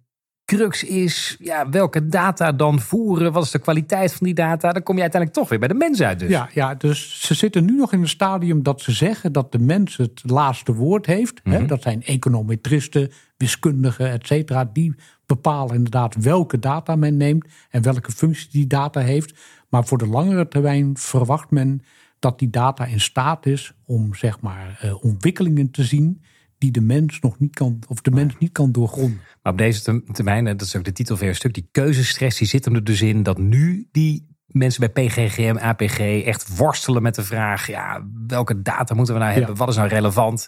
crux 0.46 0.84
is, 0.84 1.36
ja, 1.40 1.70
welke 1.70 2.08
data 2.08 2.52
dan 2.52 2.80
voeren? 2.80 3.32
Wat 3.32 3.44
is 3.44 3.52
de 3.52 3.60
kwaliteit 3.60 4.14
van 4.14 4.26
die 4.26 4.36
data? 4.36 4.72
Dan 4.72 4.84
kom 4.84 4.96
je 4.96 5.02
uiteindelijk 5.02 5.40
toch 5.40 5.50
weer 5.50 5.60
bij 5.60 5.68
de 5.68 5.74
mens 5.74 6.02
uit. 6.02 6.20
Dus. 6.20 6.30
Ja, 6.30 6.50
ja, 6.54 6.76
dus 6.76 7.22
ze 7.22 7.34
zitten 7.34 7.66
nu 7.66 7.76
nog 7.76 7.94
in 7.94 8.02
een 8.02 8.08
stadium 8.08 8.64
dat 8.64 8.82
ze 8.82 8.92
zeggen 8.92 9.32
dat 9.32 9.52
de 9.52 9.60
mens 9.60 9.98
het 9.98 10.22
laatste 10.26 10.74
woord 10.74 11.06
heeft. 11.06 11.44
Mhm. 11.44 11.68
Dat 11.68 11.82
zijn 11.82 12.04
econometristen, 12.04 13.12
wiskundigen, 13.38 14.12
et 14.12 14.28
cetera. 14.28 14.70
Die 14.74 14.96
bepalen 15.26 15.76
inderdaad 15.76 16.16
welke 16.16 16.60
data 16.60 16.96
men 16.96 17.18
neemt 17.18 17.48
en 17.70 17.82
welke 17.82 18.12
functie 18.12 18.50
die 18.52 18.68
data 18.68 19.00
heeft. 19.00 19.34
Maar 19.70 19.86
voor 19.86 19.98
de 19.98 20.08
langere 20.08 20.48
termijn 20.48 20.98
verwacht 20.98 21.52
men 21.52 21.84
dat 22.20 22.40
die 22.40 22.50
data 22.50 22.86
in 22.86 23.02
staat 23.02 23.46
is 23.46 23.74
om 23.86 24.16
zeg 24.16 24.42
maar 24.42 24.80
uh, 24.84 25.04
ontwikkelingen 25.04 25.72
te 25.72 25.84
zien 25.84 26.22
die 26.72 26.82
de 26.82 26.94
mens 26.94 27.20
nog 27.20 27.40
niet 27.40 27.56
kan, 27.56 27.80
of 27.88 28.02
de 28.02 28.12
mens 28.12 28.36
niet 28.40 28.52
kan 28.52 28.72
doorgronden. 28.72 29.20
Maar 29.42 29.52
op 29.52 29.58
deze 29.58 30.04
termijn, 30.12 30.46
dat 30.46 30.62
is 30.62 30.76
ook 30.76 30.84
de 30.84 30.92
titel 30.92 31.18
van 31.18 31.28
je 31.28 31.34
stuk, 31.34 31.54
die 31.54 31.68
keuzestress, 31.72 32.38
die 32.38 32.48
zit 32.48 32.66
hem 32.66 32.76
er 32.76 32.84
dus 32.84 33.02
in 33.02 33.24
dat 33.24 33.38
nu 33.38 33.88
die 33.92 34.28
mensen 34.48 34.92
bij 34.92 35.08
PGGM, 35.08 35.58
APG 35.58 36.00
echt 36.00 36.58
worstelen 36.58 37.02
met 37.02 37.16
de 37.16 37.24
vraag, 37.24 37.68
ja, 37.68 38.08
welke 38.28 38.62
data 38.62 38.96
moeten 38.96 39.14
we 39.14 39.20
nou 39.20 39.34
hebben? 39.34 39.56
Wat 39.56 39.70
is 39.70 39.76
nou 39.76 39.88
relevant? 39.88 40.48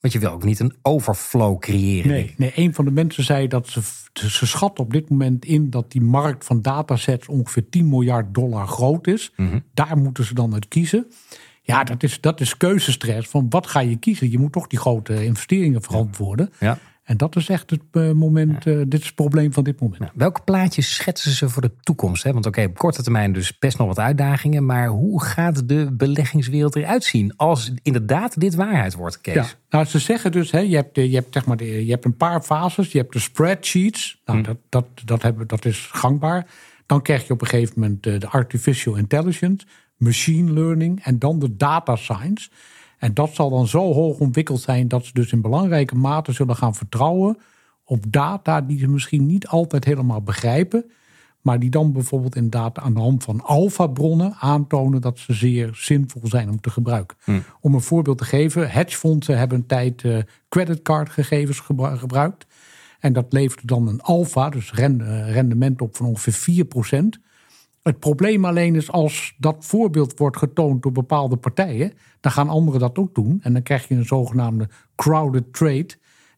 Want 0.00 0.12
je 0.12 0.18
wil 0.18 0.30
ook 0.30 0.44
niet 0.44 0.60
een 0.60 0.74
overflow 0.82 1.58
creëren. 1.58 2.10
Nee, 2.10 2.34
nee 2.36 2.52
een 2.54 2.74
van 2.74 2.84
de 2.84 2.90
mensen 2.90 3.24
zei 3.24 3.48
dat 3.48 3.68
ze, 3.68 3.80
ze 4.12 4.46
schat 4.46 4.78
op 4.78 4.92
dit 4.92 5.10
moment 5.10 5.44
in 5.44 5.70
dat 5.70 5.92
die 5.92 6.02
markt 6.02 6.44
van 6.44 6.62
datasets 6.62 7.28
ongeveer 7.28 7.68
10 7.68 7.88
miljard 7.88 8.34
dollar 8.34 8.66
groot 8.66 9.06
is. 9.06 9.32
Mhm. 9.36 9.58
Daar 9.74 9.96
moeten 9.96 10.24
ze 10.24 10.34
dan 10.34 10.52
uit 10.52 10.68
kiezen. 10.68 11.06
Ja, 11.70 11.84
dat 11.84 12.02
is, 12.02 12.20
dat 12.20 12.40
is 12.40 12.56
keuzestress. 12.56 13.28
Van 13.28 13.46
wat 13.48 13.66
ga 13.66 13.80
je 13.80 13.96
kiezen? 13.96 14.30
Je 14.30 14.38
moet 14.38 14.52
toch 14.52 14.66
die 14.66 14.78
grote 14.78 15.24
investeringen 15.24 15.82
verantwoorden. 15.82 16.52
Ja. 16.58 16.78
En 17.10 17.16
dat 17.16 17.36
is 17.36 17.48
echt 17.48 17.70
het 17.70 17.80
eh, 17.92 18.10
moment, 18.10 18.66
uh, 18.66 18.82
dit 18.86 19.00
is 19.00 19.06
het 19.06 19.14
probleem 19.14 19.52
van 19.52 19.64
dit 19.64 19.80
moment. 19.80 20.00
Nou, 20.00 20.12
welke 20.14 20.40
plaatjes 20.44 20.94
schetsen 20.94 21.30
ze 21.30 21.48
voor 21.48 21.62
de 21.62 21.70
toekomst? 21.80 22.22
Hè? 22.22 22.32
Want 22.32 22.46
oké, 22.46 22.64
op 22.64 22.78
korte 22.78 23.02
termijn 23.02 23.32
dus 23.32 23.58
best 23.58 23.78
nog 23.78 23.86
wat 23.86 23.98
uitdagingen. 23.98 24.66
Maar 24.66 24.88
hoe 24.88 25.22
gaat 25.22 25.68
de 25.68 25.88
beleggingswereld 25.92 26.76
eruit 26.76 27.04
zien 27.04 27.36
als 27.36 27.72
inderdaad 27.82 28.40
dit 28.40 28.54
waarheid 28.54 28.94
wordt, 28.94 29.20
Kees? 29.20 29.34
Ja, 29.34 29.46
nou, 29.70 29.84
ze 29.84 29.98
zeggen 29.98 30.32
dus, 30.32 30.50
hè, 30.50 30.58
je, 30.58 30.76
hebt, 30.76 30.96
je, 30.96 31.14
hebt, 31.14 31.32
zeg 31.34 31.46
maar, 31.46 31.56
de, 31.56 31.84
je 31.84 31.90
hebt 31.90 32.04
een 32.04 32.16
paar 32.16 32.42
fases. 32.42 32.92
Je 32.92 32.98
hebt 32.98 33.12
de 33.12 33.18
spreadsheets. 33.18 34.20
Nou, 34.24 34.38
hm. 34.38 34.44
dat, 34.44 34.56
dat, 34.68 34.86
dat, 35.04 35.22
hebben, 35.22 35.46
dat 35.46 35.64
is 35.64 35.88
gangbaar. 35.92 36.46
Dan 36.86 37.02
krijg 37.02 37.26
je 37.26 37.32
op 37.32 37.40
een 37.40 37.46
gegeven 37.46 37.80
moment 37.80 38.02
de 38.02 38.28
artificial 38.28 38.96
intelligence, 38.96 39.66
machine 40.00 40.52
learning 40.52 41.04
en 41.04 41.18
dan 41.18 41.38
de 41.38 41.56
data 41.56 41.96
science. 41.96 42.50
En 42.98 43.14
dat 43.14 43.34
zal 43.34 43.50
dan 43.50 43.66
zo 43.66 43.92
hoog 43.92 44.18
ontwikkeld 44.18 44.60
zijn 44.60 44.88
dat 44.88 45.04
ze 45.04 45.12
dus 45.12 45.32
in 45.32 45.40
belangrijke 45.40 45.96
mate 45.96 46.32
zullen 46.32 46.56
gaan 46.56 46.74
vertrouwen 46.74 47.38
op 47.84 48.04
data 48.08 48.60
die 48.60 48.78
ze 48.78 48.88
misschien 48.88 49.26
niet 49.26 49.46
altijd 49.46 49.84
helemaal 49.84 50.22
begrijpen. 50.22 50.90
Maar 51.40 51.58
die 51.58 51.70
dan 51.70 51.92
bijvoorbeeld 51.92 52.36
inderdaad 52.36 52.78
aan 52.78 52.94
de 52.94 53.00
hand 53.00 53.24
van 53.24 53.40
alfa-bronnen 53.40 54.34
aantonen 54.38 55.00
dat 55.00 55.18
ze 55.18 55.32
zeer 55.32 55.70
zinvol 55.74 56.22
zijn 56.24 56.50
om 56.50 56.60
te 56.60 56.70
gebruiken. 56.70 57.16
Hm. 57.24 57.40
Om 57.60 57.74
een 57.74 57.80
voorbeeld 57.80 58.18
te 58.18 58.24
geven, 58.24 58.70
hedgefondsen 58.70 59.38
hebben 59.38 59.58
een 59.58 59.66
tijd 59.66 60.02
uh, 60.02 60.18
creditcardgegevens 60.48 61.60
gebruikt. 61.94 62.46
En 62.98 63.12
dat 63.12 63.32
leverde 63.32 63.66
dan 63.66 63.88
een 63.88 64.00
alfa, 64.00 64.48
dus 64.48 64.72
rendement 64.72 65.80
op 65.80 65.96
van 65.96 66.06
ongeveer 66.06 66.66
4%. 67.16 67.29
Het 67.82 67.98
probleem 67.98 68.44
alleen 68.44 68.74
is 68.74 68.90
als 68.90 69.34
dat 69.38 69.56
voorbeeld 69.64 70.18
wordt 70.18 70.36
getoond 70.36 70.82
door 70.82 70.92
bepaalde 70.92 71.36
partijen, 71.36 71.92
dan 72.20 72.32
gaan 72.32 72.48
anderen 72.48 72.80
dat 72.80 72.98
ook 72.98 73.14
doen. 73.14 73.40
En 73.42 73.52
dan 73.52 73.62
krijg 73.62 73.88
je 73.88 73.94
een 73.94 74.04
zogenaamde 74.04 74.68
crowded 74.96 75.52
trade. 75.52 75.88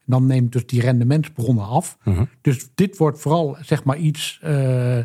Dan 0.05 0.25
neemt 0.25 0.51
dus 0.51 0.65
die 0.65 0.81
rendementsbronnen 0.81 1.65
af. 1.65 1.97
Mhm. 2.03 2.23
Dus 2.41 2.69
dit 2.75 2.97
wordt 2.97 3.19
vooral 3.19 3.57
zeg 3.61 3.83
maar 3.83 3.97
iets 3.97 4.39
uh, 4.43 4.97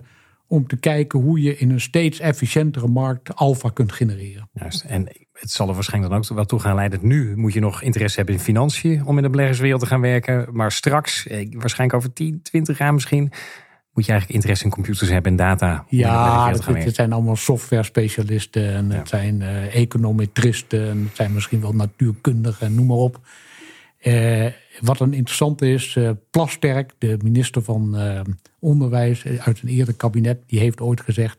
om 0.47 0.67
te 0.67 0.77
kijken 0.77 1.21
hoe 1.21 1.43
je 1.43 1.57
in 1.57 1.71
een 1.71 1.81
steeds 1.81 2.19
efficiëntere 2.19 2.87
markt 2.87 3.35
alfa 3.35 3.69
kunt 3.69 3.93
genereren. 3.93 4.49
Juist. 4.53 4.85
En 4.85 5.09
het 5.33 5.51
zal 5.51 5.69
er 5.69 5.75
waarschijnlijk 5.75 6.13
dan 6.13 6.23
ook 6.23 6.35
wel 6.35 6.45
toe 6.45 6.61
gaan 6.61 6.75
leiden. 6.75 6.99
Nu 7.03 7.37
moet 7.37 7.53
je 7.53 7.61
nog 7.61 7.83
interesse 7.83 8.17
hebben 8.17 8.35
in 8.35 8.41
financiën 8.41 9.05
om 9.05 9.17
in 9.17 9.23
de 9.23 9.31
beleggerswereld 9.31 9.81
te 9.81 9.87
gaan 9.87 10.01
werken. 10.01 10.49
Maar 10.53 10.73
straks, 10.73 11.27
eh, 11.27 11.49
waarschijnlijk 11.51 11.99
over 11.99 12.13
10, 12.13 12.43
20 12.43 12.79
jaar 12.79 12.95
misschien, 12.95 13.33
moet 13.99 14.07
je 14.07 14.13
eigenlijk 14.13 14.43
interesse 14.43 14.65
in 14.65 14.83
computers 14.83 15.11
hebben 15.11 15.31
en 15.31 15.37
data. 15.37 15.85
Ja, 15.89 16.51
het, 16.51 16.95
zijn 16.95 17.13
allemaal 17.13 17.37
software 17.37 17.83
specialisten 17.83 18.75
en 18.75 18.91
het 18.91 19.09
zijn 19.09 19.41
uh, 19.41 19.75
econometristen 19.75 20.89
en 20.89 21.05
het 21.05 21.17
zijn 21.17 21.33
misschien 21.33 21.61
wel 21.61 21.73
natuurkundigen, 21.73 22.75
noem 22.75 22.87
maar 22.87 22.97
op. 22.97 23.21
Uh, 24.03 24.47
wat 24.81 25.01
een 25.01 25.13
interessante 25.13 25.73
is, 25.73 25.95
uh, 25.95 26.11
Plasterk, 26.31 26.93
de 26.99 27.17
minister 27.23 27.63
van 27.63 27.97
Onderwijs 28.59 29.25
uit 29.25 29.63
een 29.63 29.69
eerder 29.69 29.95
kabinet, 29.95 30.39
die 30.47 30.59
heeft 30.59 30.81
ooit 30.81 31.01
gezegd: 31.01 31.39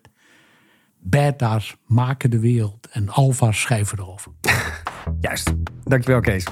beta's 0.97 1.75
maken 1.85 2.29
de 2.29 2.39
wereld 2.39 2.87
en 2.91 3.09
alfa's 3.09 3.61
schrijven 3.61 3.99
erover. 3.99 4.31
Juist. 5.21 5.53
Dankjewel, 5.83 6.19
Kees. 6.19 6.45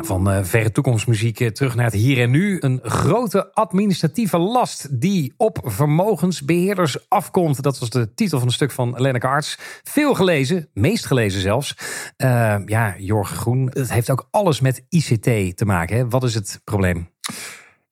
Ja, 0.00 0.06
van 0.06 0.30
uh, 0.30 0.38
verre 0.42 0.72
toekomstmuziek 0.72 1.40
eh, 1.40 1.48
terug 1.48 1.74
naar 1.74 1.84
het 1.84 1.94
hier 1.94 2.20
en 2.20 2.30
nu. 2.30 2.56
Een 2.60 2.80
grote 2.82 3.54
administratieve 3.54 4.38
last 4.38 5.00
die 5.00 5.34
op 5.36 5.58
vermogensbeheerders 5.62 7.08
afkomt. 7.08 7.62
Dat 7.62 7.78
was 7.78 7.90
de 7.90 8.14
titel 8.14 8.38
van 8.38 8.48
een 8.48 8.54
stuk 8.54 8.70
van 8.70 8.94
Lenneke 8.96 9.26
Arts. 9.26 9.58
Veel 9.82 10.14
gelezen, 10.14 10.68
meest 10.74 11.06
gelezen 11.06 11.40
zelfs. 11.40 11.76
Uh, 12.16 12.56
ja, 12.66 12.94
Jorg 12.98 13.30
Groen, 13.30 13.70
het 13.72 13.92
heeft 13.92 14.10
ook 14.10 14.28
alles 14.30 14.60
met 14.60 14.84
ICT 14.88 15.56
te 15.56 15.64
maken. 15.64 15.96
Hè? 15.96 16.08
Wat 16.08 16.24
is 16.24 16.34
het 16.34 16.60
probleem? 16.64 17.08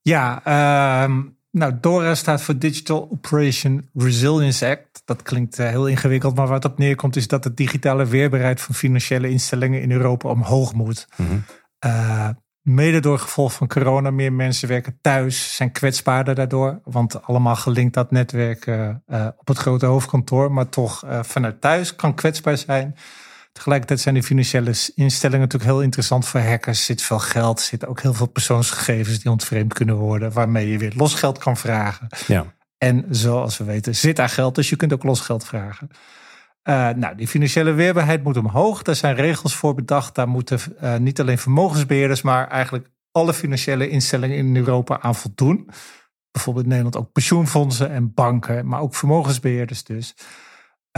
Ja, 0.02 0.42
uh, 0.46 1.14
nou, 1.50 1.72
DORA 1.80 2.14
staat 2.14 2.42
voor 2.42 2.58
Digital 2.58 3.08
Operation 3.12 3.88
Resilience 3.94 4.66
Act. 4.66 5.02
Dat 5.04 5.22
klinkt 5.22 5.56
heel 5.56 5.86
ingewikkeld, 5.86 6.34
maar 6.34 6.48
wat 6.48 6.64
op 6.64 6.78
neerkomt 6.78 7.16
is 7.16 7.28
dat 7.28 7.42
de 7.42 7.54
digitale 7.54 8.06
weerbaarheid 8.06 8.60
van 8.60 8.74
financiële 8.74 9.30
instellingen 9.30 9.82
in 9.82 9.90
Europa 9.90 10.28
omhoog 10.28 10.74
moet. 10.74 11.08
Mm 11.16 11.44
uh, 11.86 12.28
mede 12.62 13.00
door 13.00 13.18
gevolg 13.18 13.52
van 13.52 13.68
corona, 13.68 14.10
meer 14.10 14.32
mensen 14.32 14.68
werken 14.68 14.98
thuis, 15.00 15.56
zijn 15.56 15.72
kwetsbaarder 15.72 16.34
daardoor. 16.34 16.80
Want 16.84 17.22
allemaal 17.22 17.56
gelinkt 17.56 17.94
dat 17.94 18.10
netwerk 18.10 18.66
uh, 18.66 18.94
op 19.36 19.48
het 19.48 19.58
grote 19.58 19.86
hoofdkantoor, 19.86 20.52
maar 20.52 20.68
toch 20.68 21.04
vanuit 21.22 21.60
thuis 21.60 21.96
kan 21.96 22.14
kwetsbaar 22.14 22.56
zijn. 22.56 22.96
Tegelijkertijd 23.52 24.00
zijn 24.00 24.14
die 24.14 24.22
financiële 24.22 24.74
instellingen 24.94 25.40
natuurlijk 25.40 25.70
heel 25.70 25.82
interessant 25.82 26.26
voor 26.26 26.40
hackers. 26.40 26.78
Er 26.78 26.84
zit 26.84 27.02
veel 27.02 27.18
geld, 27.18 27.58
er 27.58 27.64
zitten 27.64 27.88
ook 27.88 28.00
heel 28.00 28.14
veel 28.14 28.26
persoonsgegevens 28.26 29.18
die 29.18 29.30
ontvreemd 29.30 29.72
kunnen 29.72 29.96
worden, 29.96 30.32
waarmee 30.32 30.68
je 30.68 30.78
weer 30.78 30.92
losgeld 30.96 31.38
kan 31.38 31.56
vragen. 31.56 32.06
Ja. 32.26 32.44
En 32.78 33.06
zoals 33.10 33.58
we 33.58 33.64
weten 33.64 33.96
zit 33.96 34.16
daar 34.16 34.28
geld, 34.28 34.54
dus 34.54 34.68
je 34.68 34.76
kunt 34.76 34.92
ook 34.92 35.02
losgeld 35.02 35.44
vragen. 35.44 35.88
Uh, 36.68 36.88
nou, 36.88 37.14
die 37.16 37.28
financiële 37.28 37.72
weerbaarheid 37.72 38.24
moet 38.24 38.36
omhoog. 38.36 38.82
Daar 38.82 38.94
zijn 38.94 39.14
regels 39.14 39.54
voor 39.54 39.74
bedacht. 39.74 40.14
Daar 40.14 40.28
moeten 40.28 40.58
uh, 40.82 40.96
niet 40.96 41.20
alleen 41.20 41.38
vermogensbeheerders, 41.38 42.22
maar 42.22 42.48
eigenlijk 42.48 42.90
alle 43.12 43.34
financiële 43.34 43.88
instellingen 43.88 44.36
in 44.36 44.56
Europa 44.56 45.00
aan 45.00 45.14
voldoen. 45.14 45.70
Bijvoorbeeld 46.30 46.64
in 46.64 46.70
Nederland 46.70 46.96
ook 46.96 47.12
pensioenfondsen 47.12 47.90
en 47.90 48.14
banken, 48.14 48.66
maar 48.66 48.80
ook 48.80 48.94
vermogensbeheerders 48.94 49.84
dus. 49.84 50.14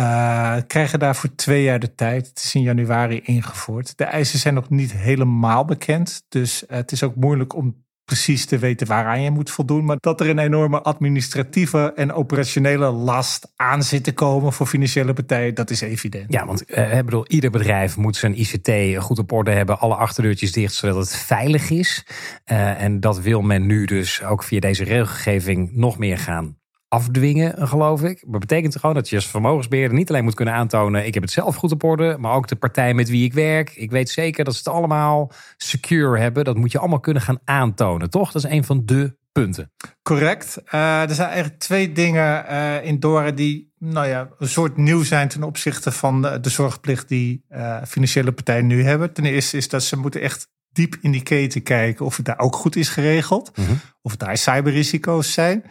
Uh, 0.01 0.57
krijgen 0.67 0.99
daarvoor 0.99 1.35
twee 1.35 1.63
jaar 1.63 1.79
de 1.79 1.95
tijd. 1.95 2.27
Het 2.27 2.39
is 2.39 2.55
in 2.55 2.63
januari 2.63 3.21
ingevoerd. 3.21 3.99
De 3.99 4.05
eisen 4.05 4.39
zijn 4.39 4.55
nog 4.55 4.71
niet 4.71 4.93
helemaal 4.93 5.65
bekend. 5.65 6.25
Dus 6.29 6.65
het 6.67 6.93
is 6.93 7.03
ook 7.03 7.15
moeilijk 7.15 7.55
om 7.55 7.85
precies 8.11 8.47
te 8.47 8.59
weten 8.59 8.87
waaraan 8.87 9.23
je 9.23 9.31
moet 9.31 9.51
voldoen. 9.51 9.85
Maar 9.85 9.97
dat 10.01 10.21
er 10.21 10.29
een 10.29 10.39
enorme 10.39 10.81
administratieve 10.81 11.93
en 11.95 12.13
operationele 12.13 12.91
last 12.91 13.53
aan 13.57 13.83
zit 13.83 14.05
te 14.05 14.13
komen 14.13 14.53
voor 14.53 14.67
financiële 14.67 15.13
partijen, 15.13 15.55
dat 15.55 15.71
is 15.71 15.81
evident. 15.81 16.33
Ja, 16.33 16.47
want 16.47 16.71
uh, 16.71 16.99
bedoel, 16.99 17.27
ieder 17.27 17.51
bedrijf 17.51 17.97
moet 17.97 18.17
zijn 18.17 18.39
ICT 18.39 18.71
goed 19.03 19.19
op 19.19 19.33
orde 19.33 19.51
hebben, 19.51 19.79
alle 19.79 19.95
achterdeurtjes 19.95 20.53
dicht, 20.53 20.75
zodat 20.75 20.97
het 20.97 21.17
veilig 21.17 21.71
is. 21.71 22.07
Uh, 22.47 22.83
en 22.83 23.01
dat 23.01 23.21
wil 23.21 23.41
men 23.41 23.67
nu 23.67 23.85
dus 23.85 24.23
ook 24.23 24.43
via 24.43 24.61
deze 24.61 24.85
regelgeving 24.85 25.71
nog 25.73 25.99
meer 25.99 26.19
gaan 26.19 26.60
afdwingen, 26.91 27.69
geloof 27.69 28.03
ik. 28.03 28.25
Dat 28.27 28.41
betekent 28.41 28.79
gewoon 28.79 28.95
dat 28.95 29.09
je 29.09 29.17
als 29.17 29.27
vermogensbeheerder 29.27 29.97
niet 29.97 30.09
alleen 30.11 30.25
moet 30.25 30.35
kunnen 30.35 30.55
aantonen: 30.55 31.07
ik 31.07 31.15
heb 31.15 31.23
het 31.23 31.33
zelf 31.33 31.57
goed 31.57 31.73
op 31.73 31.85
orde, 31.85 32.17
maar 32.19 32.35
ook 32.35 32.49
de 32.49 32.57
partij 32.57 32.95
met 32.95 33.09
wie 33.09 33.25
ik 33.25 33.33
werk. 33.33 33.71
Ik 33.71 33.91
weet 33.91 34.11
zeker 34.11 34.45
dat 34.45 34.55
ze 34.55 34.61
het 34.65 34.75
allemaal 34.75 35.33
secure 35.57 36.19
hebben. 36.19 36.45
Dat 36.45 36.57
moet 36.57 36.73
je 36.73 36.79
allemaal 36.79 37.01
kunnen 37.01 37.23
gaan 37.23 37.39
aantonen, 37.45 38.11
toch? 38.11 38.33
Dat 38.33 38.45
is 38.45 38.51
een 38.51 38.65
van 38.65 38.83
de 38.85 39.17
punten. 39.33 39.73
Correct. 40.03 40.63
Uh, 40.75 41.03
er 41.03 41.15
zijn 41.15 41.29
eigenlijk 41.29 41.59
twee 41.59 41.93
dingen 41.93 42.45
uh, 42.51 42.85
in 42.85 43.01
Dora 43.01 43.31
die 43.31 43.73
nou 43.79 44.07
ja, 44.07 44.29
een 44.39 44.49
soort 44.49 44.77
nieuw 44.77 45.03
zijn 45.03 45.29
ten 45.29 45.43
opzichte 45.43 45.93
van 45.93 46.23
de, 46.23 46.41
de 46.41 46.51
zorgplicht 46.51 47.09
die 47.09 47.45
uh, 47.51 47.83
financiële 47.87 48.33
partijen 48.33 48.67
nu 48.67 48.85
hebben. 48.85 49.13
Ten 49.13 49.25
eerste 49.25 49.57
is 49.57 49.69
dat 49.69 49.83
ze 49.83 49.97
moeten 49.97 50.21
echt 50.21 50.49
diep 50.73 50.97
in 51.01 51.11
die 51.11 51.23
keten 51.23 51.63
kijken 51.63 52.05
of 52.05 52.17
het 52.17 52.27
daar 52.27 52.39
ook 52.39 52.57
goed 52.57 52.77
is 52.77 52.89
geregeld. 52.89 53.57
Mm 53.57 53.65
-hmm. 53.65 53.81
Of 54.03 54.17
daar 54.17 54.37
cyberrisico's 54.37 55.33
zijn. 55.33 55.65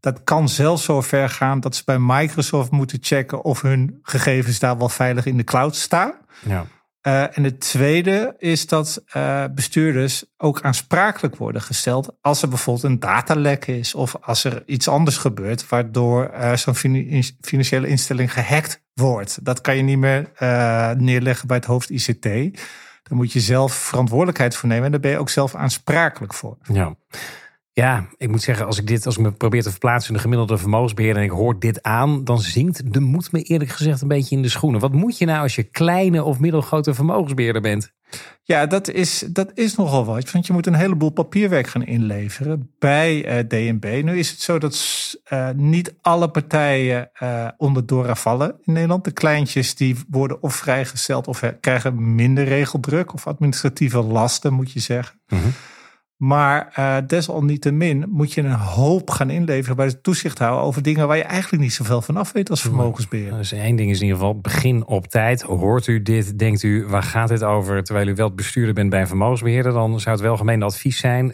Dat 0.00 0.24
kan 0.24 0.48
zelfs 0.48 0.84
zo 0.84 1.00
ver 1.00 1.28
gaan 1.28 1.60
dat 1.60 1.76
ze 1.76 1.82
bij 1.84 1.98
Microsoft 1.98 2.70
moeten 2.70 2.98
checken 3.00 3.44
of 3.44 3.62
hun 3.62 3.98
gegevens 4.02 4.58
daar 4.58 4.78
wel 4.78 4.88
veilig 4.88 5.26
in 5.26 5.36
de 5.36 5.44
cloud 5.44 5.76
staan. 5.76 6.12
Ja. 6.44 6.66
Uh, 7.02 7.36
en 7.36 7.44
het 7.44 7.60
tweede 7.60 8.34
is 8.38 8.66
dat 8.66 9.02
uh, 9.16 9.44
bestuurders 9.54 10.24
ook 10.36 10.62
aansprakelijk 10.62 11.36
worden 11.36 11.62
gesteld 11.62 12.16
als 12.20 12.42
er 12.42 12.48
bijvoorbeeld 12.48 12.84
een 12.84 13.00
datalek 13.00 13.66
is 13.66 13.94
of 13.94 14.16
als 14.20 14.44
er 14.44 14.62
iets 14.66 14.88
anders 14.88 15.16
gebeurt 15.16 15.68
waardoor 15.68 16.30
uh, 16.34 16.56
zo'n 16.56 16.74
financiële 17.40 17.88
instelling 17.88 18.32
gehackt 18.32 18.82
wordt. 18.94 19.44
Dat 19.44 19.60
kan 19.60 19.76
je 19.76 19.82
niet 19.82 19.98
meer 19.98 20.30
neerleggen 20.96 21.46
bij 21.46 21.56
het 21.56 21.66
hoofd 21.66 21.90
ICT. 21.90 22.22
Daar 22.22 23.16
moet 23.16 23.32
je 23.32 23.40
zelf 23.40 23.72
verantwoordelijkheid 23.74 24.56
voor 24.56 24.68
nemen 24.68 24.84
en 24.84 24.90
daar 24.90 25.00
ben 25.00 25.10
je 25.10 25.18
ook 25.18 25.30
zelf 25.30 25.54
aansprakelijk 25.54 26.34
voor. 26.34 26.56
Ja. 26.72 26.96
Ja, 27.78 28.06
ik 28.16 28.28
moet 28.28 28.42
zeggen, 28.42 28.66
als 28.66 28.78
ik 28.78 28.86
dit, 28.86 29.06
als 29.06 29.16
ik 29.16 29.22
me 29.22 29.32
probeer 29.32 29.62
te 29.62 29.70
verplaatsen 29.70 30.08
in 30.08 30.16
de 30.16 30.22
gemiddelde 30.22 30.58
vermogensbeheerder 30.58 31.22
en 31.22 31.28
ik 31.28 31.34
hoor 31.34 31.58
dit 31.58 31.82
aan, 31.82 32.24
dan 32.24 32.40
zinkt 32.40 32.92
de 32.92 33.00
moed 33.00 33.32
me 33.32 33.42
eerlijk 33.42 33.70
gezegd 33.70 34.00
een 34.00 34.08
beetje 34.08 34.36
in 34.36 34.42
de 34.42 34.48
schoenen. 34.48 34.80
Wat 34.80 34.92
moet 34.92 35.18
je 35.18 35.24
nou 35.24 35.42
als 35.42 35.54
je 35.54 35.62
kleine 35.62 36.24
of 36.24 36.38
middelgrote 36.38 36.94
vermogensbeheerder 36.94 37.62
bent? 37.62 37.92
Ja, 38.42 38.66
dat 38.66 38.88
is, 38.88 39.24
dat 39.28 39.50
is 39.54 39.74
nogal 39.74 40.04
wat. 40.04 40.30
Want 40.30 40.46
je 40.46 40.52
moet 40.52 40.66
een 40.66 40.74
heleboel 40.74 41.10
papierwerk 41.10 41.66
gaan 41.66 41.84
inleveren 41.84 42.70
bij 42.78 43.24
uh, 43.24 43.38
eh, 43.38 43.46
DNB. 43.48 44.00
Nu 44.04 44.18
is 44.18 44.30
het 44.30 44.40
zo 44.40 44.58
dat 44.58 44.74
uh, 45.32 45.48
niet 45.56 45.94
alle 46.00 46.30
partijen 46.30 47.10
uh, 47.22 47.48
onder 47.56 47.86
Dora 47.86 48.14
vallen 48.14 48.54
in 48.64 48.72
Nederland. 48.72 49.04
De 49.04 49.10
kleintjes 49.10 49.74
die 49.74 49.96
worden 50.10 50.42
of 50.42 50.54
vrijgesteld 50.54 51.26
of 51.26 51.42
krijgen 51.60 52.14
minder 52.14 52.44
regeldruk 52.44 53.14
of 53.14 53.26
administratieve 53.26 54.02
lasten, 54.02 54.52
moet 54.52 54.72
je 54.72 54.80
zeggen. 54.80 55.20
Mm 55.28 55.52
maar 56.18 56.74
uh, 56.78 56.96
desalniettemin 57.06 58.04
moet 58.08 58.32
je 58.32 58.42
een 58.42 58.52
hoop 58.52 59.10
gaan 59.10 59.30
inleveren 59.30 59.76
bij 59.76 59.86
het 59.86 60.02
toezichthouder 60.02 60.62
over 60.62 60.82
dingen 60.82 61.06
waar 61.06 61.16
je 61.16 61.22
eigenlijk 61.22 61.62
niet 61.62 61.72
zoveel 61.72 62.02
van 62.02 62.16
af 62.16 62.32
weet 62.32 62.50
als 62.50 62.60
vermogensbeheer. 62.60 63.32
Dus 63.32 63.52
één 63.52 63.76
ding 63.76 63.90
is 63.90 64.00
in 64.00 64.04
ieder 64.04 64.18
geval, 64.18 64.40
begin 64.40 64.86
op 64.86 65.06
tijd. 65.06 65.42
Hoort 65.42 65.86
u 65.86 66.02
dit, 66.02 66.38
denkt 66.38 66.62
u, 66.62 66.86
waar 66.86 67.02
gaat 67.02 67.28
dit 67.28 67.42
over? 67.42 67.84
Terwijl 67.84 68.08
u 68.08 68.14
wel 68.14 68.34
bestuurder 68.34 68.74
bent 68.74 68.90
bij 68.90 69.00
een 69.00 69.06
vermogensbeheerder, 69.06 69.72
dan 69.72 70.00
zou 70.00 70.16
het 70.16 70.24
wel 70.24 70.36
gemeen 70.36 70.62
advies 70.62 70.98
zijn. 70.98 71.32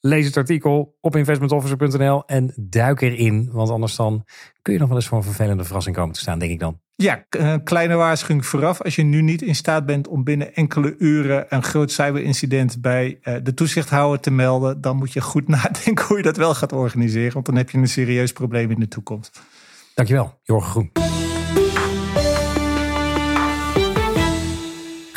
Lees 0.00 0.26
het 0.26 0.36
artikel 0.36 0.96
op 1.00 1.16
investmentofficer.nl 1.16 2.26
en 2.26 2.52
duik 2.56 3.00
erin. 3.00 3.48
Want 3.52 3.70
anders 3.70 3.96
dan 3.96 4.24
kun 4.62 4.72
je 4.72 4.78
nog 4.78 4.88
wel 4.88 4.96
eens 4.96 5.06
voor 5.06 5.18
een 5.18 5.24
vervelende 5.24 5.64
verrassing 5.64 5.96
komen 5.96 6.14
te 6.14 6.20
staan, 6.20 6.38
denk 6.38 6.52
ik 6.52 6.60
dan. 6.60 6.80
Ja, 7.02 7.24
een 7.30 7.62
kleine 7.62 7.94
waarschuwing 7.94 8.46
vooraf. 8.46 8.82
Als 8.82 8.96
je 8.96 9.02
nu 9.02 9.22
niet 9.22 9.42
in 9.42 9.54
staat 9.54 9.86
bent 9.86 10.08
om 10.08 10.24
binnen 10.24 10.54
enkele 10.54 10.94
uren 10.98 11.46
een 11.48 11.62
groot 11.62 11.90
cyberincident 11.90 12.80
bij 12.80 13.18
eh, 13.22 13.34
de 13.42 13.54
toezichthouder 13.54 14.20
te 14.20 14.30
melden, 14.30 14.80
dan 14.80 14.96
moet 14.96 15.12
je 15.12 15.20
goed 15.20 15.48
nadenken 15.58 16.06
hoe 16.06 16.16
je 16.16 16.22
dat 16.22 16.36
wel 16.36 16.54
gaat 16.54 16.72
organiseren. 16.72 17.32
Want 17.32 17.46
dan 17.46 17.56
heb 17.56 17.70
je 17.70 17.78
een 17.78 17.88
serieus 17.88 18.32
probleem 18.32 18.70
in 18.70 18.80
de 18.80 18.88
toekomst. 18.88 19.40
Dankjewel, 19.94 20.38
Jorgen 20.42 20.70
Groen. 20.70 21.01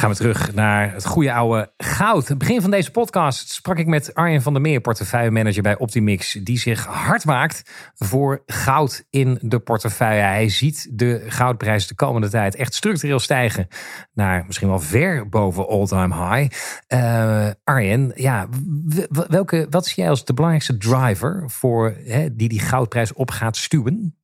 Gaan 0.06 0.14
we 0.14 0.20
terug 0.20 0.54
naar 0.54 0.94
het 0.94 1.06
goede 1.06 1.34
oude 1.34 1.74
goud. 1.78 2.38
Begin 2.38 2.62
van 2.62 2.72
deze 2.72 2.92
podcast 2.92 3.50
sprak 3.50 3.78
ik 3.78 3.88
met 3.88 4.14
Arjen 4.14 4.42
van 4.42 4.54
der 4.54 4.62
Meer, 4.62 4.82
portefeuillemanager 4.82 5.62
bij 5.62 5.78
Optimix, 5.78 6.32
die 6.32 6.60
zich 6.60 6.86
hard 6.86 7.26
maakt 7.26 7.72
voor 7.96 8.44
goud 8.46 9.06
in 9.10 9.38
de 9.42 9.60
portefeuille. 9.60 10.22
Hij 10.22 10.50
ziet 10.50 10.90
de 10.92 11.26
goudprijs 11.28 11.88
de 11.88 11.96
komende 11.96 12.30
tijd 12.30 12.56
echt 12.56 12.74
structureel 12.74 13.20
stijgen 13.20 13.68
naar 14.14 14.44
misschien 14.46 14.68
wel 14.68 14.80
ver 14.80 15.30
boven 15.30 15.68
all-time 15.68 16.16
high. 16.16 16.56
Uh, 16.94 17.50
Arjen, 17.64 18.12
ja, 18.16 18.48
welke, 19.10 19.68
wat 19.70 19.86
zie 19.86 19.96
jij 19.96 20.10
als 20.10 20.26
de 20.26 20.34
belangrijkste 20.34 20.78
driver 20.78 21.44
voor 21.50 21.96
hè, 22.04 22.36
die 22.36 22.50
die 22.50 22.60
goudprijs 22.60 23.14
op 23.14 23.32
gaat 23.32 23.58
stuwen? 23.58 24.16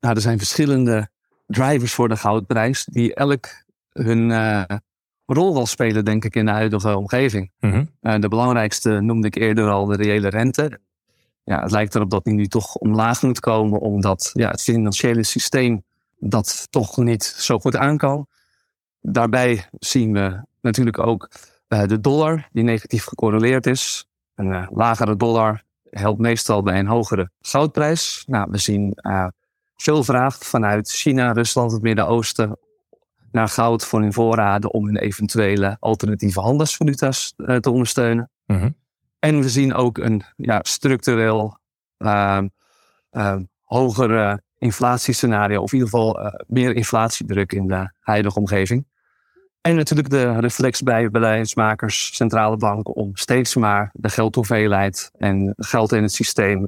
Nou, 0.00 0.14
er 0.14 0.20
zijn 0.20 0.38
verschillende 0.38 1.08
drivers 1.46 1.92
voor 1.92 2.08
de 2.08 2.16
goudprijs 2.16 2.84
die 2.84 3.14
elk 3.14 3.46
hun 3.92 4.30
uh, 4.30 4.62
rol 5.26 5.54
wel 5.54 5.66
spelen, 5.66 6.04
denk 6.04 6.24
ik, 6.24 6.34
in 6.34 6.44
de 6.44 6.50
huidige 6.50 6.96
omgeving. 6.96 7.50
Mhm. 7.60 7.84
uh, 8.02 8.18
de 8.18 8.28
belangrijkste 8.28 9.00
noemde 9.00 9.26
ik 9.26 9.34
eerder 9.34 9.70
al 9.70 9.86
de 9.86 9.96
reële 9.96 10.28
rente. 10.28 10.80
Ja, 11.44 11.62
het 11.62 11.70
lijkt 11.70 11.94
erop 11.94 12.10
dat 12.10 12.24
die 12.24 12.34
nu 12.34 12.46
toch 12.46 12.74
omlaag 12.74 13.22
moet 13.22 13.40
komen, 13.40 13.80
omdat 13.80 14.30
ja, 14.32 14.50
het 14.50 14.62
financiële 14.62 15.22
systeem 15.22 15.84
dat 16.18 16.66
toch 16.70 16.96
niet 16.96 17.24
zo 17.24 17.58
goed 17.58 17.76
aan 17.76 17.96
kan. 17.96 18.26
Daarbij 19.00 19.68
zien 19.78 20.12
we 20.12 20.42
natuurlijk 20.60 20.98
ook 20.98 21.30
uh, 21.68 21.82
de 21.82 22.00
dollar, 22.00 22.48
die 22.52 22.64
negatief 22.64 23.04
gecorreleerd 23.04 23.66
is. 23.66 24.08
Een 24.34 24.68
lagere 24.70 25.16
dollar 25.16 25.62
helpt 25.90 26.20
meestal 26.20 26.62
bij 26.62 26.78
een 26.78 26.86
hogere 26.86 27.30
goudprijs. 27.40 28.22
Nou, 28.26 28.48
we 28.50 28.58
zien 28.58 28.98
veel 29.76 30.04
vraag 30.04 30.38
vanuit 30.38 30.90
China, 30.90 31.32
Rusland, 31.32 31.72
het 31.72 31.82
Midden-Oosten 31.82 32.58
naar 33.30 33.48
goud 33.48 33.84
voor 33.84 34.00
hun 34.00 34.12
voorraden 34.12 34.72
om 34.72 34.86
hun 34.86 34.96
eventuele 34.96 35.76
alternatieve 35.80 36.40
handelsvaluta's 36.40 37.34
uh, 37.36 37.56
te 37.56 37.70
ondersteunen. 37.70 38.30
Mhm. 38.46 38.70
En 39.18 39.40
we 39.40 39.48
zien 39.48 39.74
ook 39.74 39.98
een 39.98 40.22
ja, 40.36 40.60
structureel 40.62 41.58
uh, 41.98 42.42
uh, 43.10 43.36
hoger 43.62 44.40
inflatiescenario, 44.58 45.62
of 45.62 45.72
in 45.72 45.78
ieder 45.78 45.90
geval 45.90 46.20
uh, 46.20 46.32
meer 46.46 46.74
inflatiedruk 46.74 47.52
in 47.52 47.66
de 47.66 47.90
huidige 48.00 48.38
omgeving. 48.38 48.86
En 49.60 49.76
natuurlijk 49.76 50.10
de 50.10 50.40
reflex 50.40 50.82
bij 50.82 51.10
beleidsmakers, 51.10 52.16
centrale 52.16 52.56
banken, 52.56 52.94
om 52.94 53.16
steeds 53.16 53.54
maar 53.54 53.90
de 53.92 54.08
geldhoeveelheid 54.08 55.10
en 55.18 55.54
geld 55.56 55.92
in 55.92 56.02
het 56.02 56.12
systeem 56.12 56.64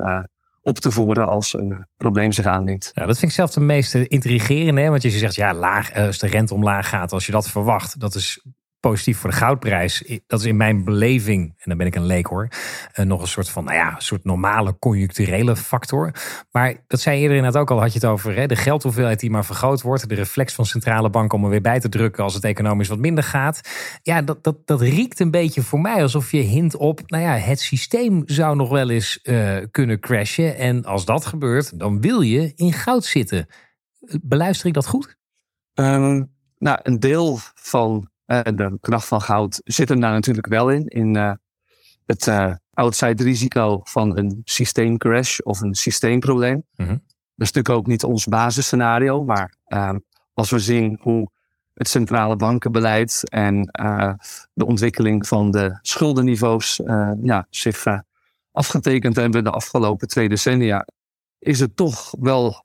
op 0.62 0.78
te 0.78 0.90
voeren 0.90 1.28
als 1.28 1.54
een 1.54 1.86
probleem 1.96 2.32
zich 2.32 2.46
aandient. 2.46 2.90
Ja, 2.94 3.06
dat 3.06 3.18
vind 3.18 3.30
ik 3.30 3.36
zelf 3.36 3.50
de 3.50 3.60
meest 3.60 3.94
intrigerende. 3.94 4.88
Want 4.88 5.02
je 5.02 5.10
zegt, 5.10 5.34
ja, 5.34 5.54
laag, 5.54 5.90
eh, 5.90 6.06
als 6.06 6.18
de 6.18 6.26
rente 6.26 6.54
omlaag 6.54 6.88
gaat, 6.88 7.12
als 7.12 7.26
je 7.26 7.32
dat 7.32 7.48
verwacht, 7.48 8.00
dat 8.00 8.14
is 8.14 8.44
positief 8.80 9.18
voor 9.18 9.30
de 9.30 9.36
goudprijs. 9.36 10.20
Dat 10.26 10.40
is 10.40 10.46
in 10.46 10.56
mijn 10.56 10.84
beleving, 10.84 11.48
en 11.48 11.64
dan 11.64 11.76
ben 11.76 11.86
ik 11.86 11.94
een 11.94 12.06
leek 12.06 12.26
hoor, 12.26 12.48
eh, 12.92 13.04
nog 13.04 13.20
een 13.20 13.28
soort 13.28 13.50
van, 13.50 13.64
nou 13.64 13.76
ja, 13.76 13.94
een 13.94 14.02
soort 14.02 14.24
normale 14.24 14.78
conjuncturele 14.78 15.56
factor. 15.56 16.12
Maar 16.50 16.84
dat 16.86 17.00
zei 17.00 17.20
eerder 17.20 17.36
inderdaad 17.36 17.62
ook 17.62 17.70
al, 17.70 17.80
had 17.80 17.92
je 17.92 17.98
het 17.98 18.08
over 18.08 18.36
hè, 18.36 18.46
de 18.46 18.56
geldhoeveelheid 18.56 19.20
die 19.20 19.30
maar 19.30 19.44
vergroot 19.44 19.82
wordt. 19.82 20.08
De 20.08 20.14
reflex 20.14 20.54
van 20.54 20.66
centrale 20.66 21.10
banken 21.10 21.38
om 21.38 21.44
er 21.44 21.50
weer 21.50 21.60
bij 21.60 21.80
te 21.80 21.88
drukken 21.88 22.24
als 22.24 22.34
het 22.34 22.44
economisch 22.44 22.88
wat 22.88 22.98
minder 22.98 23.24
gaat. 23.24 23.60
Ja, 24.02 24.22
dat, 24.22 24.44
dat, 24.44 24.66
dat 24.66 24.80
riekt 24.80 25.20
een 25.20 25.30
beetje 25.30 25.62
voor 25.62 25.80
mij 25.80 26.02
alsof 26.02 26.30
je 26.30 26.40
hint 26.40 26.76
op, 26.76 27.00
nou 27.06 27.22
ja, 27.22 27.34
het 27.34 27.60
systeem 27.60 28.22
zou 28.24 28.56
nog 28.56 28.68
wel 28.68 28.90
eens 28.90 29.18
uh, 29.22 29.56
kunnen 29.70 30.00
crashen. 30.00 30.56
En 30.56 30.84
als 30.84 31.04
dat 31.04 31.26
gebeurt, 31.26 31.78
dan 31.78 32.00
wil 32.00 32.20
je 32.20 32.52
in 32.54 32.72
goud 32.72 33.04
zitten. 33.04 33.46
Beluister 34.22 34.66
ik 34.66 34.74
dat 34.74 34.86
goed? 34.86 35.16
Um, 35.74 36.32
nou, 36.58 36.78
een 36.82 37.00
deel 37.00 37.38
van 37.54 38.10
de 38.28 38.78
kracht 38.80 39.06
van 39.06 39.20
goud 39.20 39.60
zit 39.64 39.90
er 39.90 40.00
daar 40.00 40.12
natuurlijk 40.12 40.46
wel 40.46 40.70
in. 40.70 40.86
In 40.86 41.14
uh, 41.14 41.32
het 42.06 42.26
uh, 42.26 42.54
outside 42.72 43.22
risico 43.22 43.80
van 43.84 44.18
een 44.18 44.40
systeemcrash 44.44 45.38
of 45.38 45.60
een 45.60 45.74
systeemprobleem. 45.74 46.64
Mm 46.76 46.86
-hmm. 46.86 47.02
Dat 47.34 47.46
is 47.46 47.52
natuurlijk 47.52 47.74
ook 47.74 47.86
niet 47.86 48.04
ons 48.04 48.24
basisscenario. 48.24 49.24
Maar 49.24 49.54
ehm, 49.64 49.98
als 50.34 50.50
we 50.50 50.58
zien 50.58 50.98
hoe 51.00 51.30
het 51.74 51.88
centrale 51.88 52.36
bankenbeleid 52.36 53.28
en 53.30 53.62
de 54.52 54.66
ontwikkeling 54.66 55.26
van 55.26 55.50
de 55.50 55.78
schuldenniveaus 55.82 56.80
ja, 57.22 57.46
zich 57.50 57.84
afgetekend 58.52 59.16
hebben 59.16 59.44
de 59.44 59.50
afgelopen 59.50 60.08
twee 60.08 60.28
decennia, 60.28 60.86
is 61.38 61.60
het 61.60 61.76
toch 61.76 62.14
wel 62.20 62.64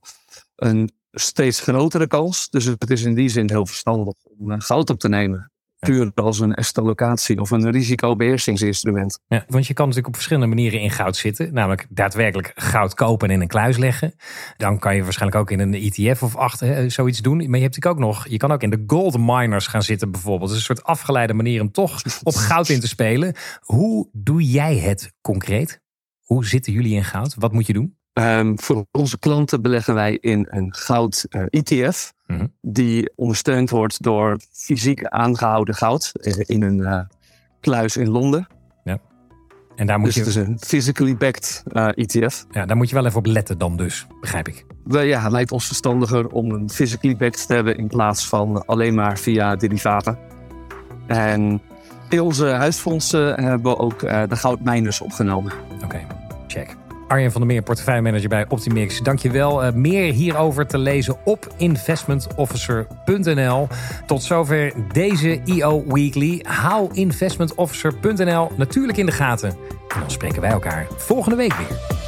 een 0.56 0.92
steeds 1.12 1.60
grotere 1.60 2.08
kans. 2.08 2.50
Dus 2.50 2.66
het 2.66 2.90
is 2.90 3.04
in 3.04 3.14
die 3.14 3.30
zin 3.30 3.50
heel 3.50 3.66
verstandig 3.66 4.16
om 4.24 4.62
goud 4.62 4.90
op 4.90 5.00
te 5.00 5.10
nemen 5.10 5.53
puur 5.84 6.12
als 6.16 6.40
een 6.40 6.54
estolocatie 6.54 7.40
of 7.40 7.52
een 7.52 7.72
risicobeheersingsinstrument. 7.72 9.20
Ja, 9.28 9.46
want 9.48 9.68
je 9.68 9.74
kan 9.74 9.86
natuurlijk 9.86 10.14
op 10.14 10.22
verschillende 10.22 10.56
manieren 10.56 10.80
in 10.80 10.92
goud 10.92 11.16
zitten. 11.16 11.54
Namelijk 11.54 11.86
daadwerkelijk 11.90 12.52
goud 12.56 12.94
kopen 12.94 13.28
en 13.28 13.34
in 13.34 13.42
een 13.42 13.48
kluis 13.48 13.78
leggen. 13.78 14.14
Dan 14.58 14.80
kan 14.80 14.96
je 14.96 15.04
waarschijnlijk 15.04 15.42
ook 15.42 15.52
in 15.52 15.60
een 15.60 15.74
ETF 15.74 16.24
of 16.24 16.36
achter 16.36 16.92
zoiets 16.92 17.20
doen. 17.20 17.38
Maar 17.38 17.46
je 17.46 17.64
hebt 17.64 17.76
natuurlijk 17.76 17.96
ook 17.96 18.14
nog, 18.14 18.28
je 18.28 18.38
kan 18.38 18.52
ook 18.52 18.64
in 18.64 18.70
de 18.70 18.84
gold 18.88 19.18
miners 19.18 19.68
gaan 19.68 19.84
zitten 19.84 20.12
bijvoorbeeld. 20.12 20.50
Dat 20.50 20.60
is 20.60 20.68
een 20.68 20.76
soort 20.76 20.88
afgeleide 20.88 21.34
manier 21.34 21.62
om 21.62 21.72
toch 21.72 22.02
op 22.24 22.36
goud 22.36 22.70
in 22.70 22.80
te 22.80 22.88
spelen. 22.88 23.36
Hoe 23.60 24.10
doe 24.12 24.44
jij 24.44 24.78
het 24.78 25.14
concreet? 25.22 25.82
Hoe 26.24 26.46
zitten 26.46 26.74
jullie 26.74 26.96
in 26.96 27.04
goud? 27.04 27.36
Wat 27.38 27.52
moet 27.52 27.68
je 27.68 27.74
doen? 27.74 27.98
Um, 28.14 28.60
voor 28.60 28.86
onze 28.92 29.20
klanten 29.20 29.62
beleggen 29.62 29.94
wij 29.94 30.18
in 30.22 30.48
een 30.50 30.74
goud 30.76 31.26
uh, 31.30 31.44
ETF. 31.50 32.14
Mhm. 32.36 32.46
Die 32.62 33.12
ondersteund 33.16 33.70
wordt 33.70 34.04
door 34.04 34.40
fysiek 34.52 35.06
aangehouden 35.06 35.76
goud 35.76 36.12
in 36.46 36.64
een 36.64 36.78
uh, 36.78 37.00
kluis 37.60 37.98
in 37.98 38.10
Londen. 38.10 38.48
Ja. 38.84 38.98
En 39.76 39.88
daar 39.88 40.00
moet 40.00 40.14
dus 40.14 40.16
je... 40.16 40.22
het 40.22 40.30
is 40.30 40.36
een 40.36 40.58
physically 40.60 41.18
backed 41.18 41.64
uh, 41.72 41.88
ETF. 41.96 42.46
Ja, 42.52 42.66
daar 42.66 42.78
moet 42.78 42.90
je 42.90 42.96
wel 42.96 43.06
even 43.06 43.18
op 43.18 43.26
letten 43.26 43.58
dan 43.58 43.78
dus, 43.78 44.08
begrijp 44.22 44.48
ik. 44.48 44.66
Ja, 44.88 45.22
het 45.22 45.32
lijkt 45.32 45.52
ons 45.52 45.66
verstandiger 45.66 46.28
om 46.28 46.52
een 46.52 46.70
physically 46.70 47.16
backed 47.16 47.48
te 47.48 47.54
hebben 47.54 47.78
in 47.78 47.88
plaats 47.88 48.28
van 48.28 48.66
alleen 48.66 48.96
maar 48.96 49.18
via 49.18 49.56
derivaten. 49.56 50.18
En 51.08 51.62
in 52.10 52.22
onze 52.22 52.46
huisfondsen 52.46 53.44
hebben 53.44 53.72
we 53.72 53.78
ook 53.78 54.02
uh, 54.02 54.24
de 54.28 54.36
goudmijners 54.36 55.02
opgenomen. 55.02 55.54
Oké, 55.84 56.00
check. 56.48 56.76
Arjen 57.14 57.32
van 57.32 57.42
der 57.42 57.50
Meer, 57.50 57.62
portefeuillemanager 57.62 58.30
bij 58.30 58.46
Optimix. 58.50 59.00
Dankjewel. 59.00 59.66
Uh, 59.66 59.74
meer 59.74 60.14
hierover 60.14 60.68
te 60.68 60.78
lezen 60.78 61.26
op 61.26 61.54
investmentofficer.nl. 61.58 63.68
Tot 64.06 64.24
zover 64.24 64.74
deze 64.94 65.42
EO 65.46 65.84
Weekly. 65.88 66.40
Hou 66.44 66.90
investmentofficer.nl 66.94 68.52
natuurlijk 68.58 68.98
in 68.98 69.06
de 69.06 69.12
gaten. 69.12 69.50
En 69.50 70.00
dan 70.00 70.12
spreken 70.12 70.42
wij 70.42 70.52
elkaar 70.52 70.88
volgende 70.98 71.36
week 71.36 71.54
weer. 71.54 72.02